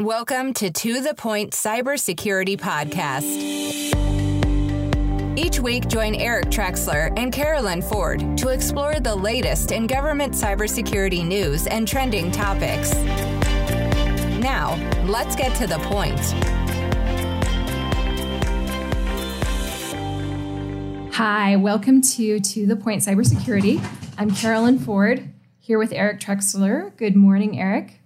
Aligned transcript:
Welcome 0.00 0.54
to 0.54 0.70
To 0.70 1.02
The 1.02 1.12
Point 1.12 1.52
Cybersecurity 1.52 2.58
Podcast. 2.58 3.36
Each 5.36 5.60
week, 5.60 5.88
join 5.88 6.14
Eric 6.14 6.46
Trexler 6.46 7.12
and 7.18 7.30
Carolyn 7.30 7.82
Ford 7.82 8.38
to 8.38 8.48
explore 8.48 8.98
the 8.98 9.14
latest 9.14 9.72
in 9.72 9.86
government 9.86 10.32
cybersecurity 10.32 11.22
news 11.22 11.66
and 11.66 11.86
trending 11.86 12.30
topics. 12.30 12.94
Now, 14.40 14.74
let's 15.04 15.36
get 15.36 15.54
to 15.56 15.66
the 15.66 15.78
point. 15.80 16.18
Hi, 21.12 21.56
welcome 21.56 22.00
to 22.00 22.40
To 22.40 22.66
The 22.66 22.76
Point 22.76 23.02
Cybersecurity. 23.02 23.86
I'm 24.16 24.30
Carolyn 24.30 24.78
Ford 24.78 25.28
here 25.58 25.78
with 25.78 25.92
Eric 25.92 26.20
Trexler. 26.20 26.96
Good 26.96 27.16
morning, 27.16 27.60
Eric. 27.60 27.99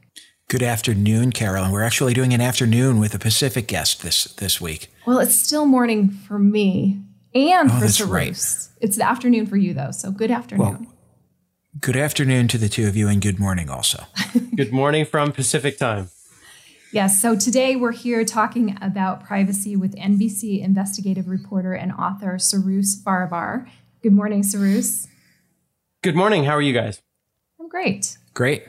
Good 0.49 0.63
afternoon, 0.63 1.33
Carolyn. 1.33 1.71
We're 1.73 1.83
actually 1.83 2.13
doing 2.15 2.35
an 2.35 2.41
afternoon 2.41 3.01
with 3.01 3.15
a 3.15 3.19
Pacific 3.19 3.67
guest 3.67 4.03
this 4.03 4.25
this 4.35 4.61
week. 4.61 4.89
Well, 5.07 5.19
it's 5.19 5.35
still 5.35 5.65
morning 5.67 6.11
for 6.11 6.39
me 6.39 7.01
and 7.35 7.71
Oh, 7.71 7.75
for 7.75 7.81
that's 7.81 8.01
right. 8.03 8.29
It's 8.81 8.97
the 8.97 9.05
afternoon 9.05 9.47
for 9.47 9.57
you, 9.57 9.73
though. 9.75 9.91
So 9.91 10.11
good 10.11 10.31
afternoon. 10.31 10.67
Well, 10.67 10.87
good 11.81 11.97
afternoon 11.97 12.49
to 12.49 12.59
the 12.59 12.69
two 12.69 12.87
of 12.87 12.95
you, 12.95 13.09
and 13.09 13.23
good 13.23 13.41
morning 13.41 13.71
also. 13.71 14.05
Good 14.57 14.73
morning 14.73 15.05
from 15.05 15.33
Pacific 15.33 15.79
time. 15.79 16.11
yes. 16.93 17.21
So 17.21 17.35
today 17.37 17.75
we're 17.75 17.91
here 17.93 18.25
talking 18.25 18.77
about 18.81 19.25
privacy 19.25 19.75
with 19.75 19.97
NBC 19.97 20.61
investigative 20.63 21.27
reporter 21.27 21.73
and 21.73 21.91
author 21.93 22.39
Cyrus 22.39 23.01
Farivar. 23.03 23.69
Good 24.03 24.13
morning, 24.13 24.43
Cyrus. 24.45 25.09
Good 26.03 26.15
morning. 26.15 26.45
How 26.45 26.53
are 26.53 26.63
you 26.63 26.73
guys? 26.75 27.01
I'm 27.59 27.69
great. 27.69 28.19
Great. 28.35 28.65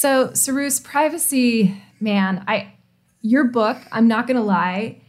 So, 0.00 0.32
Cyrus, 0.32 0.80
privacy, 0.80 1.76
man, 2.00 2.42
I 2.48 2.72
your 3.20 3.44
book, 3.44 3.76
I'm 3.92 4.08
not 4.08 4.26
gonna 4.26 4.42
lie, 4.42 5.02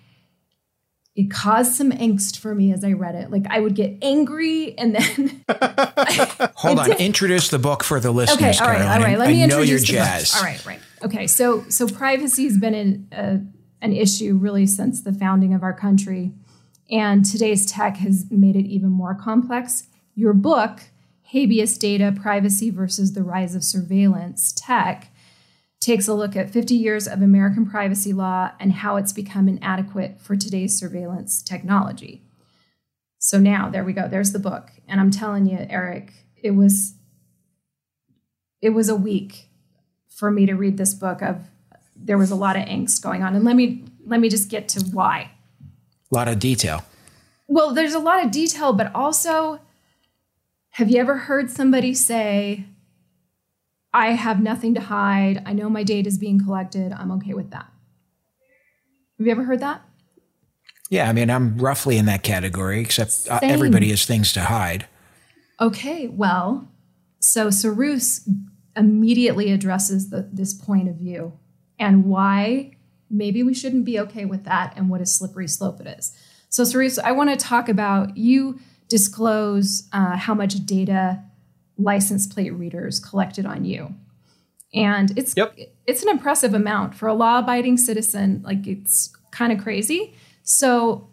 it 1.16 1.32
caused 1.32 1.76
some 1.76 1.94
angst 1.94 2.38
for 2.38 2.54
me 2.54 2.74
as 2.74 2.84
I 2.84 2.92
read 2.92 3.16
it. 3.16 3.32
Like 3.32 3.46
I 3.50 3.62
would 3.62 3.74
get 3.74 3.98
angry 4.02 4.78
and 4.78 4.94
then 4.94 5.46
Hold 6.56 6.80
on. 6.80 6.92
Introduce 7.00 7.48
the 7.48 7.58
book 7.58 7.86
for 7.86 8.02
the 8.02 8.12
listeners, 8.12 8.38
Okay, 8.38 8.58
all 8.62 8.70
right, 8.70 8.80
Carolyn. 8.80 9.02
all 9.02 9.08
right. 9.08 9.18
Let 9.18 9.30
I 9.30 9.32
me 9.32 9.38
know 9.48 9.62
introduce 9.62 9.70
you're 9.90 10.04
jazzed. 10.04 10.36
All 10.36 10.44
right, 10.44 10.66
right. 10.66 10.80
Okay, 11.04 11.26
so 11.26 11.64
so 11.70 11.88
privacy 11.88 12.44
has 12.44 12.58
been 12.58 12.74
an 12.76 13.08
uh, 13.14 13.38
an 13.82 13.94
issue 13.94 14.36
really 14.36 14.66
since 14.66 15.04
the 15.04 15.14
founding 15.14 15.54
of 15.54 15.64
our 15.64 15.74
country, 15.74 16.34
and 16.90 17.24
today's 17.24 17.66
tech 17.66 17.96
has 17.96 18.26
made 18.30 18.58
it 18.58 18.66
even 18.66 18.90
more 18.90 19.16
complex. 19.16 19.88
Your 20.16 20.34
book, 20.34 20.82
Habeas 21.32 21.78
Data: 21.78 22.14
Privacy 22.16 22.70
versus 22.70 23.14
the 23.14 23.24
Rise 23.24 23.56
of 23.56 23.64
Surveillance 23.64 24.54
Tech, 24.56 25.14
takes 25.80 26.08
a 26.08 26.14
look 26.14 26.36
at 26.36 26.50
50 26.50 26.76
years 26.76 27.08
of 27.08 27.22
American 27.22 27.66
privacy 27.66 28.14
law 28.14 28.52
and 28.60 28.74
how 28.74 28.98
it's 28.98 29.14
become 29.14 29.48
inadequate 29.48 30.20
for 30.22 30.36
today's 30.36 30.78
surveillance 30.78 31.42
technology. 31.42 32.22
So 33.18 33.40
now 33.40 33.70
there 33.70 33.84
we 33.84 33.94
go. 33.94 34.08
There's 34.08 34.32
the 34.32 34.40
book, 34.40 34.72
and 34.88 35.00
I'm 35.00 35.12
telling 35.12 35.46
you, 35.46 35.66
Eric, 35.70 36.14
it 36.42 36.52
was 36.52 36.96
it 38.62 38.72
was 38.72 38.90
a 38.90 38.96
week 38.96 39.50
for 40.10 40.30
me 40.30 40.46
to 40.46 40.54
read 40.54 40.78
this 40.78 40.94
book 40.94 41.22
of 41.22 41.48
there 41.96 42.18
was 42.18 42.32
a 42.32 42.36
lot 42.36 42.56
of 42.56 42.64
angst 42.66 43.02
going 43.02 43.24
on 43.24 43.36
and 43.36 43.44
let 43.44 43.56
me 43.56 43.86
let 44.06 44.20
me 44.20 44.30
just 44.30 44.50
get 44.50 44.68
to 44.70 44.84
why 44.92 45.32
A 46.12 46.16
lot 46.16 46.28
of 46.28 46.40
detail. 46.40 46.84
well 47.48 47.74
there's 47.74 47.94
a 47.94 48.00
lot 48.00 48.24
of 48.24 48.32
detail 48.32 48.74
but 48.74 48.94
also 48.94 49.60
have 50.72 50.90
you 50.90 51.00
ever 51.00 51.18
heard 51.18 51.50
somebody 51.50 51.94
say 51.94 52.66
i 53.94 54.12
have 54.12 54.42
nothing 54.42 54.74
to 54.74 54.82
hide 54.82 55.42
i 55.46 55.54
know 55.54 55.70
my 55.70 55.84
data 55.84 56.08
is 56.08 56.18
being 56.18 56.40
collected 56.44 56.92
i'm 56.94 57.12
okay 57.12 57.34
with 57.34 57.52
that 57.52 57.68
have 59.18 59.26
you 59.28 59.32
ever 59.32 59.44
heard 59.44 59.60
that 59.60 59.82
Yeah, 60.90 61.08
I 61.08 61.14
mean, 61.14 61.30
I'm 61.30 61.58
roughly 61.58 61.98
in 61.98 62.06
that 62.08 62.22
category, 62.22 62.82
except 62.82 63.12
uh, 63.30 63.40
Same. 63.40 63.50
everybody 63.50 63.92
has 63.92 64.06
things 64.06 64.34
to 64.34 64.42
hide. 64.42 64.88
Okay, 65.62 66.10
well, 66.10 66.68
so 67.20 67.50
Cyrus 67.50 68.28
immediately 68.76 69.52
addresses 69.52 70.10
the, 70.10 70.28
this 70.34 70.54
point 70.54 70.90
of 70.90 70.96
view 70.96 71.40
and 71.80 72.06
why 72.06 72.72
maybe 73.10 73.42
we 73.42 73.54
shouldn't 73.54 73.86
be 73.86 73.98
okay 74.00 74.26
with 74.26 74.44
that 74.44 74.74
and 74.76 74.90
what 74.90 75.00
a 75.00 75.06
slippery 75.06 75.48
slope 75.48 75.80
it 75.80 75.88
is. 75.88 76.12
So, 76.50 76.66
Cyrus, 76.66 77.00
I 77.00 77.14
want 77.14 77.30
to 77.30 77.38
talk 77.38 77.70
about 77.70 78.18
you 78.18 78.60
disclose 78.92 79.88
uh, 79.94 80.18
how 80.18 80.34
much 80.34 80.66
data 80.66 81.24
license 81.78 82.28
plate 82.28 82.54
readers 82.54 83.00
collected 83.00 83.46
on 83.46 83.64
you. 83.64 83.96
And 84.74 85.18
it's 85.18 85.34
Yep. 85.36 85.58
it's 85.88 86.04
an 86.04 86.10
impressive 86.10 86.54
amount 86.54 86.94
for 86.94 87.08
a 87.08 87.14
law-abiding 87.14 87.78
citizen. 87.78 88.42
Like 88.44 88.68
it's 88.68 89.14
kind 89.32 89.54
of 89.54 89.64
crazy. 89.64 90.14
So, 90.44 91.08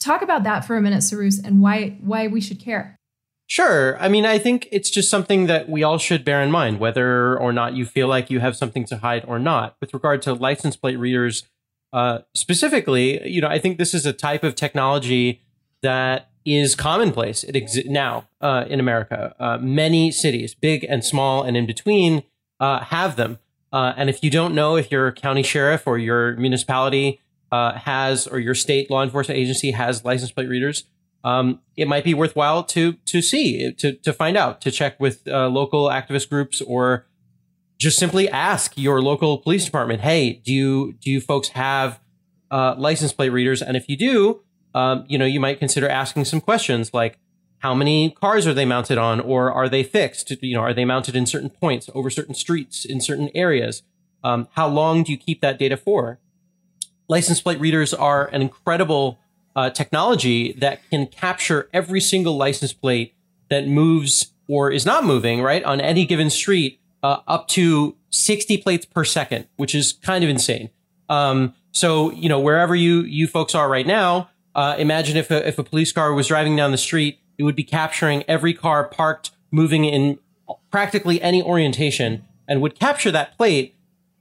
talk 0.00 0.22
about 0.22 0.44
that 0.44 0.64
for 0.64 0.76
a 0.76 0.80
minute, 0.80 1.02
Cyrus, 1.02 1.42
and 1.42 1.60
why 1.60 1.98
why 2.00 2.28
we 2.28 2.40
should 2.40 2.60
care. 2.60 2.96
Sure. 3.48 3.98
I 3.98 4.08
mean, 4.08 4.26
I 4.26 4.38
think 4.38 4.68
it's 4.70 4.90
just 4.90 5.10
something 5.10 5.46
that 5.46 5.68
we 5.68 5.82
all 5.82 5.98
should 5.98 6.24
bear 6.24 6.42
in 6.42 6.50
mind, 6.50 6.78
whether 6.78 7.36
or 7.36 7.52
not 7.52 7.74
you 7.74 7.86
feel 7.86 8.06
like 8.06 8.30
you 8.30 8.40
have 8.40 8.54
something 8.56 8.84
to 8.86 8.98
hide 8.98 9.24
or 9.26 9.38
not. 9.38 9.76
With 9.80 9.92
regard 9.94 10.22
to 10.22 10.34
license 10.34 10.76
plate 10.76 10.98
readers, 10.98 11.44
uh, 11.92 12.18
specifically, 12.34 13.26
you 13.26 13.40
know, 13.40 13.48
I 13.48 13.58
think 13.58 13.78
this 13.78 13.94
is 13.94 14.04
a 14.06 14.12
type 14.12 14.44
of 14.44 14.54
technology 14.54 15.40
that 15.82 16.28
is 16.56 16.74
commonplace. 16.74 17.44
It 17.44 17.56
exists 17.56 17.88
now 17.88 18.28
uh, 18.40 18.64
in 18.68 18.80
America. 18.80 19.34
Uh, 19.38 19.58
many 19.58 20.10
cities, 20.10 20.54
big 20.54 20.84
and 20.84 21.04
small 21.04 21.42
and 21.42 21.56
in 21.56 21.66
between, 21.66 22.22
uh, 22.60 22.80
have 22.80 23.16
them. 23.16 23.38
Uh, 23.72 23.92
and 23.96 24.08
if 24.08 24.22
you 24.22 24.30
don't 24.30 24.54
know 24.54 24.76
if 24.76 24.90
your 24.90 25.12
county 25.12 25.42
sheriff 25.42 25.86
or 25.86 25.98
your 25.98 26.36
municipality 26.36 27.20
uh, 27.52 27.72
has, 27.72 28.26
or 28.26 28.38
your 28.38 28.54
state 28.54 28.90
law 28.90 29.02
enforcement 29.02 29.38
agency 29.38 29.72
has 29.72 30.04
license 30.04 30.30
plate 30.30 30.48
readers, 30.48 30.84
um, 31.24 31.60
it 31.76 31.88
might 31.88 32.04
be 32.04 32.14
worthwhile 32.14 32.62
to 32.64 32.92
to 32.92 33.20
see 33.20 33.72
to 33.72 33.92
to 33.92 34.12
find 34.12 34.36
out 34.36 34.60
to 34.60 34.70
check 34.70 34.98
with 35.00 35.26
uh, 35.26 35.48
local 35.48 35.88
activist 35.88 36.28
groups 36.28 36.60
or 36.62 37.06
just 37.76 37.98
simply 37.98 38.28
ask 38.28 38.72
your 38.76 39.02
local 39.02 39.38
police 39.38 39.64
department 39.64 40.00
hey 40.02 40.34
do 40.44 40.52
you 40.52 40.94
do 41.00 41.10
you 41.10 41.20
folks 41.20 41.48
have 41.48 41.98
license 42.50 43.12
plate 43.12 43.30
readers 43.30 43.60
and 43.60 43.76
if 43.76 43.88
you 43.88 43.96
do 43.96 44.42
um, 44.78 45.04
you 45.08 45.18
know 45.18 45.24
you 45.24 45.40
might 45.40 45.58
consider 45.58 45.88
asking 45.88 46.24
some 46.24 46.40
questions 46.40 46.94
like 46.94 47.18
how 47.58 47.74
many 47.74 48.10
cars 48.10 48.46
are 48.46 48.54
they 48.54 48.64
mounted 48.64 48.96
on 48.96 49.18
or 49.18 49.50
are 49.52 49.68
they 49.68 49.82
fixed? 49.82 50.30
You 50.40 50.54
know 50.56 50.62
are 50.62 50.72
they 50.72 50.84
mounted 50.84 51.16
in 51.16 51.26
certain 51.26 51.50
points 51.50 51.90
over 51.94 52.08
certain 52.10 52.34
streets 52.34 52.84
in 52.84 53.00
certain 53.00 53.28
areas? 53.34 53.82
Um, 54.22 54.46
how 54.52 54.68
long 54.68 55.02
do 55.02 55.10
you 55.10 55.18
keep 55.18 55.40
that 55.40 55.58
data 55.58 55.76
for? 55.76 56.20
License 57.08 57.40
plate 57.40 57.58
readers 57.58 57.92
are 57.92 58.26
an 58.28 58.40
incredible 58.40 59.18
uh, 59.56 59.70
technology 59.70 60.52
that 60.52 60.80
can 60.90 61.08
capture 61.08 61.68
every 61.72 62.00
single 62.00 62.36
license 62.36 62.72
plate 62.72 63.14
that 63.50 63.66
moves 63.66 64.32
or 64.48 64.70
is 64.70 64.86
not 64.86 65.04
moving 65.04 65.42
right 65.42 65.64
on 65.64 65.80
any 65.80 66.06
given 66.06 66.30
street 66.30 66.80
uh, 67.02 67.18
up 67.26 67.48
to 67.48 67.96
60 68.10 68.58
plates 68.58 68.86
per 68.86 69.04
second 69.04 69.48
which 69.56 69.74
is 69.74 69.92
kind 69.92 70.22
of 70.22 70.30
insane. 70.30 70.70
Um, 71.08 71.54
so 71.72 72.12
you 72.12 72.28
know 72.28 72.38
wherever 72.38 72.76
you 72.76 73.00
you 73.00 73.26
folks 73.26 73.56
are 73.56 73.68
right 73.68 73.86
now 73.86 74.30
uh, 74.54 74.76
imagine 74.78 75.16
if 75.16 75.30
a, 75.30 75.46
if 75.46 75.58
a 75.58 75.64
police 75.64 75.92
car 75.92 76.12
was 76.12 76.28
driving 76.28 76.56
down 76.56 76.70
the 76.70 76.78
street 76.78 77.20
it 77.38 77.44
would 77.44 77.56
be 77.56 77.64
capturing 77.64 78.24
every 78.28 78.52
car 78.52 78.84
parked 78.88 79.30
moving 79.50 79.84
in 79.84 80.18
practically 80.70 81.20
any 81.22 81.42
orientation 81.42 82.24
and 82.46 82.60
would 82.60 82.78
capture 82.78 83.10
that 83.10 83.36
plate 83.36 83.74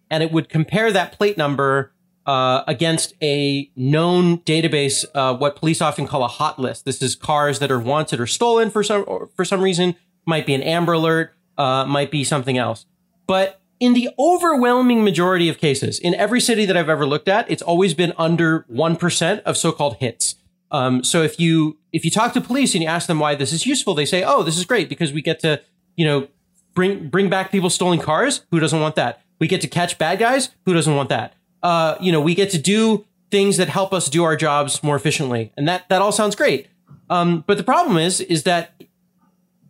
and 0.09 0.23
it 0.23 0.31
would 0.31 0.49
compare 0.49 0.91
that 0.91 1.11
plate 1.11 1.37
number 1.37 1.91
uh, 2.25 2.63
against 2.67 3.13
a 3.23 3.71
known 3.75 4.39
database, 4.39 5.05
uh, 5.15 5.35
what 5.35 5.55
police 5.55 5.81
often 5.81 6.05
call 6.05 6.23
a 6.23 6.27
hot 6.27 6.59
list. 6.59 6.83
This 6.83 7.01
is 7.01 7.15
cars 7.15 7.59
that 7.59 7.71
are 7.71 7.79
wanted 7.79 8.19
or 8.19 8.27
stolen 8.27 8.69
for 8.69 8.83
some 8.83 9.05
or 9.07 9.29
for 9.35 9.45
some 9.45 9.61
reason. 9.61 9.95
Might 10.25 10.45
be 10.45 10.53
an 10.53 10.61
Amber 10.61 10.93
Alert, 10.93 11.33
uh, 11.57 11.85
might 11.85 12.11
be 12.11 12.25
something 12.25 12.57
else. 12.57 12.85
But 13.27 13.61
in 13.79 13.93
the 13.93 14.09
overwhelming 14.17 15.03
majority 15.03 15.49
of 15.49 15.57
cases, 15.57 15.99
in 15.99 16.15
every 16.15 16.41
city 16.41 16.65
that 16.65 16.75
I've 16.75 16.89
ever 16.89 17.05
looked 17.05 17.27
at, 17.27 17.49
it's 17.49 17.61
always 17.61 17.93
been 17.93 18.13
under 18.17 18.65
one 18.67 18.95
percent 18.95 19.41
of 19.45 19.57
so-called 19.57 19.97
hits. 19.97 20.35
Um, 20.71 21.03
so 21.03 21.21
if 21.21 21.39
you 21.39 21.77
if 21.93 22.03
you 22.03 22.11
talk 22.11 22.33
to 22.33 22.41
police 22.41 22.73
and 22.73 22.83
you 22.83 22.89
ask 22.89 23.07
them 23.07 23.19
why 23.19 23.35
this 23.35 23.53
is 23.53 23.65
useful, 23.65 23.93
they 23.93 24.05
say, 24.05 24.23
"Oh, 24.23 24.43
this 24.43 24.57
is 24.57 24.65
great 24.65 24.89
because 24.89 25.13
we 25.13 25.21
get 25.21 25.39
to 25.41 25.61
you 25.95 26.05
know 26.05 26.27
bring 26.73 27.09
bring 27.09 27.29
back 27.29 27.51
people 27.51 27.69
stolen 27.69 27.99
cars. 27.99 28.45
Who 28.51 28.59
doesn't 28.59 28.79
want 28.79 28.95
that? 28.95 29.21
We 29.39 29.47
get 29.47 29.61
to 29.61 29.67
catch 29.67 29.97
bad 29.97 30.19
guys. 30.19 30.49
Who 30.65 30.73
doesn't 30.73 30.95
want 30.95 31.09
that? 31.09 31.33
Uh, 31.63 31.95
you 31.99 32.11
know, 32.11 32.21
we 32.21 32.35
get 32.35 32.49
to 32.51 32.57
do 32.57 33.05
things 33.29 33.57
that 33.57 33.67
help 33.67 33.93
us 33.93 34.09
do 34.09 34.23
our 34.23 34.35
jobs 34.35 34.81
more 34.83 34.95
efficiently, 34.95 35.51
and 35.57 35.67
that 35.67 35.89
that 35.89 36.01
all 36.01 36.11
sounds 36.11 36.35
great. 36.35 36.67
Um, 37.09 37.43
but 37.47 37.57
the 37.57 37.63
problem 37.63 37.97
is, 37.97 38.19
is 38.21 38.43
that 38.43 38.83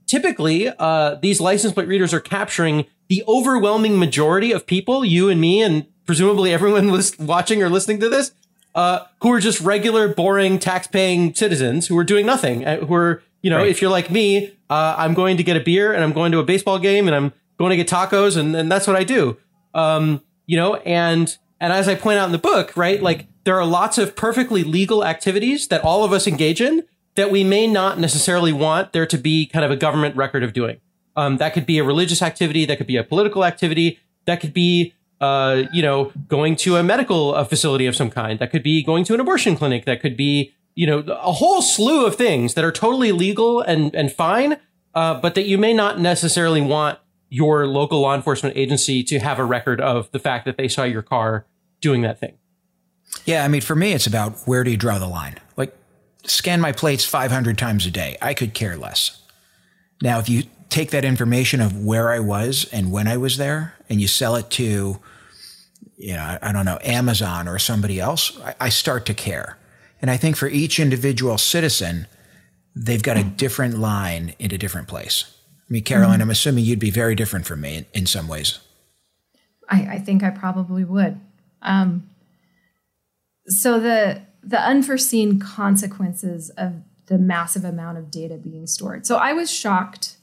typically 0.07 0.69
uh, 0.79 1.15
these 1.15 1.39
license 1.39 1.73
plate 1.73 1.87
readers 1.87 2.13
are 2.13 2.19
capturing 2.19 2.85
the 3.09 3.23
overwhelming 3.27 3.97
majority 3.99 4.51
of 4.51 4.65
people, 4.67 5.03
you 5.05 5.29
and 5.29 5.39
me, 5.41 5.61
and 5.61 5.85
presumably 6.05 6.53
everyone 6.53 6.89
lis- 6.91 7.17
watching 7.19 7.61
or 7.63 7.69
listening 7.69 7.99
to 8.01 8.09
this, 8.09 8.31
uh, 8.75 8.99
who 9.21 9.31
are 9.31 9.39
just 9.39 9.61
regular, 9.61 10.07
boring, 10.07 10.59
tax-paying 10.59 11.33
citizens 11.33 11.87
who 11.87 11.97
are 11.97 12.03
doing 12.03 12.25
nothing. 12.25 12.65
uh, 12.65 12.77
Who 12.85 12.93
are, 12.93 13.23
you 13.41 13.49
know, 13.49 13.57
Right. 13.57 13.67
if 13.69 13.81
you're 13.81 13.89
like 13.91 14.11
me, 14.11 14.53
uh, 14.69 14.95
I'm 14.97 15.13
going 15.13 15.37
to 15.37 15.43
get 15.43 15.57
a 15.57 15.59
beer 15.61 15.93
and 15.93 16.03
I'm 16.03 16.13
going 16.13 16.31
to 16.33 16.39
a 16.39 16.43
baseball 16.43 16.77
game 16.79 17.07
and 17.07 17.15
I'm 17.15 17.33
going 17.57 17.71
to 17.71 17.75
get 17.77 17.87
tacos 17.87 18.37
and, 18.37 18.55
and 18.55 18.71
that's 18.71 18.85
what 18.85 18.95
I 18.95 19.03
do. 19.03 19.37
Um, 19.73 20.21
you 20.45 20.57
know, 20.57 20.75
and 20.75 21.35
and 21.59 21.73
as 21.73 21.87
I 21.87 21.95
point 21.95 22.19
out 22.19 22.25
in 22.27 22.31
the 22.31 22.37
book, 22.37 22.77
right, 22.77 23.01
like 23.01 23.25
there 23.45 23.55
are 23.59 23.65
lots 23.65 23.97
of 23.97 24.15
perfectly 24.15 24.63
legal 24.63 25.03
activities 25.03 25.67
that 25.69 25.83
all 25.83 26.03
of 26.03 26.13
us 26.13 26.27
engage 26.27 26.61
in 26.61 26.83
that 27.15 27.31
we 27.31 27.43
may 27.43 27.65
not 27.65 27.99
necessarily 27.99 28.53
want 28.53 28.93
there 28.93 29.07
to 29.07 29.17
be 29.17 29.47
kind 29.47 29.65
of 29.65 29.71
a 29.71 29.75
government 29.75 30.15
record 30.15 30.43
of 30.43 30.53
doing. 30.53 30.79
Um, 31.17 31.37
that 31.37 31.53
could 31.53 31.65
be 31.65 31.79
a 31.79 31.83
religious 31.83 32.21
activity, 32.21 32.63
that 32.65 32.77
could 32.77 32.87
be 32.87 32.95
a 32.95 33.03
political 33.03 33.43
activity, 33.43 33.99
that 34.25 34.39
could 34.39 34.53
be 34.53 34.93
uh, 35.19 35.63
you 35.73 35.81
know, 35.81 36.11
going 36.27 36.55
to 36.55 36.75
a 36.75 36.83
medical 36.83 37.33
uh, 37.33 37.43
facility 37.43 37.87
of 37.87 37.95
some 37.95 38.09
kind. 38.09 38.39
That 38.39 38.51
could 38.51 38.63
be 38.63 38.83
going 38.83 39.03
to 39.05 39.13
an 39.13 39.19
abortion 39.19 39.55
clinic. 39.55 39.85
That 39.85 40.01
could 40.01 40.15
be, 40.15 40.53
you 40.75 40.85
know, 40.85 40.99
a 40.99 41.31
whole 41.31 41.61
slew 41.61 42.05
of 42.05 42.15
things 42.15 42.53
that 42.53 42.63
are 42.63 42.71
totally 42.71 43.11
legal 43.11 43.61
and 43.61 43.93
and 43.95 44.11
fine, 44.11 44.57
uh, 44.93 45.19
but 45.19 45.35
that 45.35 45.45
you 45.45 45.57
may 45.57 45.73
not 45.73 45.99
necessarily 45.99 46.61
want 46.61 46.99
your 47.29 47.67
local 47.67 48.01
law 48.01 48.15
enforcement 48.15 48.55
agency 48.55 49.03
to 49.03 49.19
have 49.19 49.39
a 49.39 49.43
record 49.43 49.81
of 49.81 50.09
the 50.11 50.19
fact 50.19 50.45
that 50.45 50.57
they 50.57 50.67
saw 50.67 50.83
your 50.83 51.01
car 51.01 51.45
doing 51.81 52.01
that 52.01 52.19
thing. 52.19 52.37
Yeah, 53.25 53.43
I 53.43 53.47
mean, 53.47 53.61
for 53.61 53.75
me, 53.75 53.93
it's 53.93 54.07
about 54.07 54.37
where 54.45 54.63
do 54.63 54.71
you 54.71 54.77
draw 54.77 54.99
the 54.99 55.07
line? 55.07 55.35
Like, 55.55 55.75
scan 56.25 56.61
my 56.61 56.71
plates 56.71 57.03
500 57.03 57.57
times 57.57 57.85
a 57.85 57.91
day. 57.91 58.17
I 58.21 58.33
could 58.33 58.53
care 58.53 58.77
less. 58.77 59.21
Now, 60.01 60.19
if 60.19 60.29
you 60.29 60.43
take 60.69 60.91
that 60.91 61.05
information 61.05 61.61
of 61.61 61.83
where 61.83 62.11
I 62.11 62.19
was 62.19 62.65
and 62.71 62.91
when 62.91 63.07
I 63.07 63.17
was 63.17 63.37
there 63.37 63.75
and 63.89 64.01
you 64.01 64.07
sell 64.07 64.35
it 64.35 64.49
to, 64.51 64.99
you 65.97 66.13
know, 66.13 66.37
I 66.41 66.51
don't 66.51 66.65
know, 66.65 66.79
Amazon 66.83 67.47
or 67.47 67.59
somebody 67.59 67.99
else, 67.99 68.39
I, 68.41 68.55
I 68.61 68.69
start 68.69 69.05
to 69.07 69.13
care. 69.13 69.57
And 70.01 70.11
I 70.11 70.17
think 70.17 70.35
for 70.35 70.47
each 70.47 70.79
individual 70.79 71.37
citizen, 71.37 72.07
they've 72.75 73.01
got 73.01 73.17
a 73.17 73.23
different 73.23 73.77
line 73.79 74.35
in 74.39 74.53
a 74.53 74.57
different 74.57 74.87
place. 74.87 75.23
I 75.69 75.73
mean, 75.73 75.83
Caroline, 75.83 76.15
mm-hmm. 76.15 76.23
I'm 76.23 76.29
assuming 76.29 76.65
you'd 76.65 76.79
be 76.79 76.91
very 76.91 77.15
different 77.15 77.45
from 77.45 77.61
me 77.61 77.77
in, 77.77 77.85
in 77.93 78.05
some 78.05 78.27
ways. 78.27 78.59
I, 79.69 79.81
I, 79.95 79.99
think 79.99 80.23
I 80.23 80.29
probably 80.29 80.85
would. 80.85 81.19
Um, 81.61 82.09
so 83.47 83.79
the 83.79 84.21
the 84.43 84.59
unforeseen 84.61 85.39
consequences 85.39 86.49
of 86.51 86.75
the 87.07 87.17
massive 87.17 87.65
amount 87.65 87.97
of 87.97 88.11
data 88.11 88.35
being 88.35 88.67
stored. 88.67 89.05
So 89.05 89.17
I 89.17 89.33
was 89.33 89.51
shocked 89.51 90.16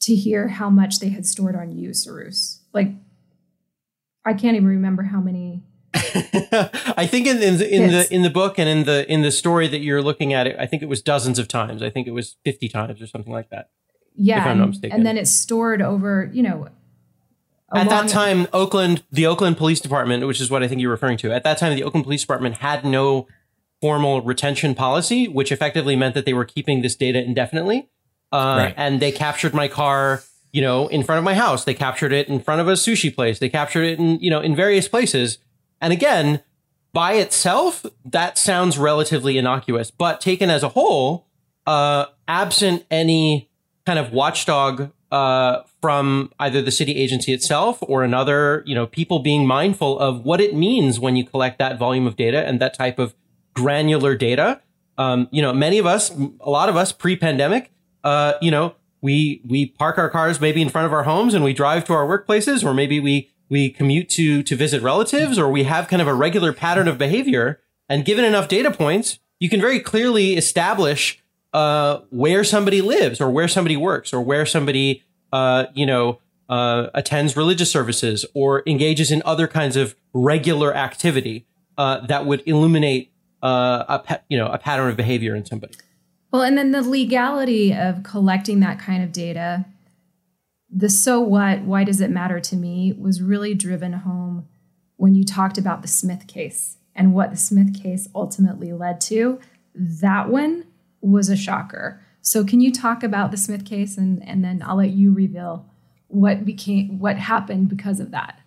to 0.00 0.14
hear 0.14 0.48
how 0.48 0.70
much 0.70 0.98
they 0.98 1.08
had 1.08 1.26
stored 1.26 1.54
on 1.54 1.72
you, 1.72 1.92
Cyrus. 1.92 2.60
Like, 2.72 2.92
I 4.24 4.34
can't 4.34 4.56
even 4.56 4.68
remember 4.68 5.04
how 5.04 5.20
many. 5.20 5.62
I 5.94 7.06
think 7.06 7.26
in, 7.26 7.42
in, 7.42 7.58
the, 7.58 7.74
in 7.74 7.90
the 7.90 8.14
in 8.14 8.22
the 8.22 8.30
book 8.30 8.58
and 8.58 8.68
in 8.68 8.84
the 8.84 9.10
in 9.10 9.22
the 9.22 9.32
story 9.32 9.66
that 9.68 9.80
you're 9.80 10.02
looking 10.02 10.32
at 10.32 10.46
it, 10.46 10.56
I 10.58 10.66
think 10.66 10.82
it 10.82 10.88
was 10.88 11.02
dozens 11.02 11.38
of 11.38 11.48
times. 11.48 11.82
I 11.82 11.90
think 11.90 12.06
it 12.06 12.12
was 12.12 12.36
fifty 12.44 12.68
times 12.68 13.02
or 13.02 13.06
something 13.06 13.32
like 13.32 13.50
that. 13.50 13.70
Yeah, 14.14 14.48
and, 14.48 14.84
and, 14.84 15.06
then 15.06 15.16
it's 15.16 15.30
stored 15.30 15.82
over. 15.82 16.30
You 16.32 16.42
know, 16.42 16.68
at 17.74 17.88
that 17.88 18.08
time, 18.08 18.46
Oakland, 18.52 19.02
the 19.10 19.26
Oakland 19.26 19.56
Police 19.56 19.80
Department, 19.80 20.26
which 20.26 20.40
is 20.40 20.50
what 20.50 20.62
I 20.62 20.68
think 20.68 20.80
you're 20.80 20.90
referring 20.90 21.18
to, 21.18 21.32
at 21.32 21.44
that 21.44 21.58
time, 21.58 21.74
the 21.74 21.84
Oakland 21.84 22.04
Police 22.04 22.22
Department 22.22 22.58
had 22.58 22.84
no 22.84 23.26
formal 23.80 24.20
retention 24.22 24.74
policy, 24.74 25.26
which 25.26 25.50
effectively 25.50 25.96
meant 25.96 26.14
that 26.14 26.24
they 26.24 26.34
were 26.34 26.44
keeping 26.44 26.82
this 26.82 26.94
data 26.96 27.22
indefinitely. 27.22 27.88
Uh, 28.32 28.64
right. 28.64 28.74
And 28.76 29.00
they 29.00 29.12
captured 29.12 29.54
my 29.54 29.68
car, 29.68 30.22
you 30.52 30.62
know, 30.62 30.88
in 30.88 31.02
front 31.02 31.18
of 31.18 31.24
my 31.24 31.34
house. 31.34 31.64
They 31.64 31.74
captured 31.74 32.12
it 32.12 32.28
in 32.28 32.40
front 32.40 32.60
of 32.60 32.68
a 32.68 32.72
sushi 32.72 33.14
place. 33.14 33.38
They 33.38 33.48
captured 33.48 33.84
it 33.84 33.98
in, 33.98 34.20
you 34.20 34.30
know, 34.30 34.40
in 34.40 34.54
various 34.54 34.88
places. 34.88 35.38
And 35.80 35.92
again, 35.92 36.42
by 36.92 37.14
itself, 37.14 37.86
that 38.04 38.38
sounds 38.38 38.78
relatively 38.78 39.38
innocuous, 39.38 39.90
but 39.90 40.20
taken 40.20 40.50
as 40.50 40.62
a 40.62 40.70
whole, 40.70 41.26
uh, 41.66 42.06
absent 42.26 42.84
any 42.90 43.50
kind 43.86 43.98
of 43.98 44.12
watchdog 44.12 44.90
uh, 45.10 45.62
from 45.80 46.32
either 46.38 46.62
the 46.62 46.70
city 46.70 46.96
agency 46.96 47.32
itself 47.32 47.78
or 47.82 48.04
another, 48.04 48.62
you 48.66 48.74
know, 48.74 48.86
people 48.86 49.18
being 49.20 49.46
mindful 49.46 49.98
of 49.98 50.24
what 50.24 50.40
it 50.40 50.54
means 50.54 51.00
when 51.00 51.16
you 51.16 51.24
collect 51.24 51.58
that 51.58 51.78
volume 51.78 52.06
of 52.06 52.16
data 52.16 52.46
and 52.46 52.60
that 52.60 52.74
type 52.74 52.98
of 52.98 53.14
granular 53.54 54.16
data. 54.16 54.60
Um, 54.98 55.28
you 55.30 55.42
know, 55.42 55.52
many 55.52 55.78
of 55.78 55.86
us, 55.86 56.10
a 56.40 56.50
lot 56.50 56.68
of 56.68 56.76
us 56.76 56.92
pre-pandemic, 56.92 57.72
uh, 58.04 58.34
you 58.40 58.50
know, 58.50 58.74
we 59.00 59.40
we 59.46 59.66
park 59.66 59.98
our 59.98 60.10
cars 60.10 60.40
maybe 60.40 60.60
in 60.60 60.68
front 60.68 60.86
of 60.86 60.92
our 60.92 61.04
homes 61.04 61.34
and 61.34 61.42
we 61.42 61.52
drive 61.52 61.84
to 61.84 61.92
our 61.92 62.06
workplaces, 62.06 62.64
or 62.64 62.74
maybe 62.74 63.00
we 63.00 63.30
we 63.48 63.70
commute 63.70 64.08
to 64.10 64.42
to 64.42 64.56
visit 64.56 64.82
relatives, 64.82 65.38
or 65.38 65.50
we 65.50 65.64
have 65.64 65.88
kind 65.88 66.02
of 66.02 66.08
a 66.08 66.14
regular 66.14 66.52
pattern 66.52 66.88
of 66.88 66.98
behavior. 66.98 67.60
And 67.88 68.04
given 68.04 68.24
enough 68.24 68.48
data 68.48 68.70
points, 68.70 69.18
you 69.40 69.48
can 69.48 69.60
very 69.60 69.80
clearly 69.80 70.36
establish 70.36 71.22
uh, 71.52 72.00
where 72.10 72.44
somebody 72.44 72.80
lives, 72.80 73.20
or 73.20 73.30
where 73.30 73.48
somebody 73.48 73.76
works, 73.76 74.12
or 74.12 74.20
where 74.20 74.46
somebody 74.46 75.02
uh, 75.32 75.66
you 75.74 75.86
know 75.86 76.20
uh, 76.48 76.88
attends 76.94 77.36
religious 77.36 77.70
services, 77.70 78.24
or 78.34 78.62
engages 78.66 79.10
in 79.10 79.22
other 79.24 79.48
kinds 79.48 79.76
of 79.76 79.96
regular 80.12 80.74
activity 80.74 81.46
uh, 81.78 82.06
that 82.06 82.26
would 82.26 82.42
illuminate 82.46 83.12
uh, 83.42 83.98
a 84.08 84.20
you 84.28 84.38
know 84.38 84.46
a 84.46 84.58
pattern 84.58 84.90
of 84.90 84.96
behavior 84.96 85.34
in 85.34 85.44
somebody. 85.44 85.74
Well, 86.30 86.42
and 86.42 86.56
then 86.56 86.70
the 86.70 86.82
legality 86.82 87.74
of 87.74 88.02
collecting 88.02 88.60
that 88.60 88.78
kind 88.78 89.02
of 89.02 89.12
data, 89.12 89.66
the 90.70 90.88
so 90.88 91.20
what, 91.20 91.62
why 91.62 91.84
does 91.84 92.00
it 92.00 92.10
matter 92.10 92.38
to 92.40 92.56
me, 92.56 92.92
was 92.92 93.20
really 93.20 93.54
driven 93.54 93.92
home 93.92 94.46
when 94.96 95.14
you 95.14 95.24
talked 95.24 95.58
about 95.58 95.82
the 95.82 95.88
Smith 95.88 96.26
case 96.26 96.76
and 96.94 97.14
what 97.14 97.30
the 97.30 97.36
Smith 97.36 97.82
case 97.82 98.08
ultimately 98.14 98.72
led 98.72 99.00
to. 99.00 99.40
That 99.74 100.28
one 100.28 100.66
was 101.00 101.28
a 101.28 101.36
shocker. 101.36 102.02
So, 102.20 102.44
can 102.44 102.60
you 102.60 102.70
talk 102.70 103.02
about 103.02 103.30
the 103.30 103.36
Smith 103.36 103.64
case 103.64 103.96
and, 103.96 104.22
and 104.28 104.44
then 104.44 104.62
I'll 104.64 104.76
let 104.76 104.90
you 104.90 105.12
reveal 105.12 105.66
what 106.08 106.44
became 106.44 106.98
what 106.98 107.16
happened 107.16 107.68
because 107.68 107.98
of 107.98 108.10
that? 108.10 108.40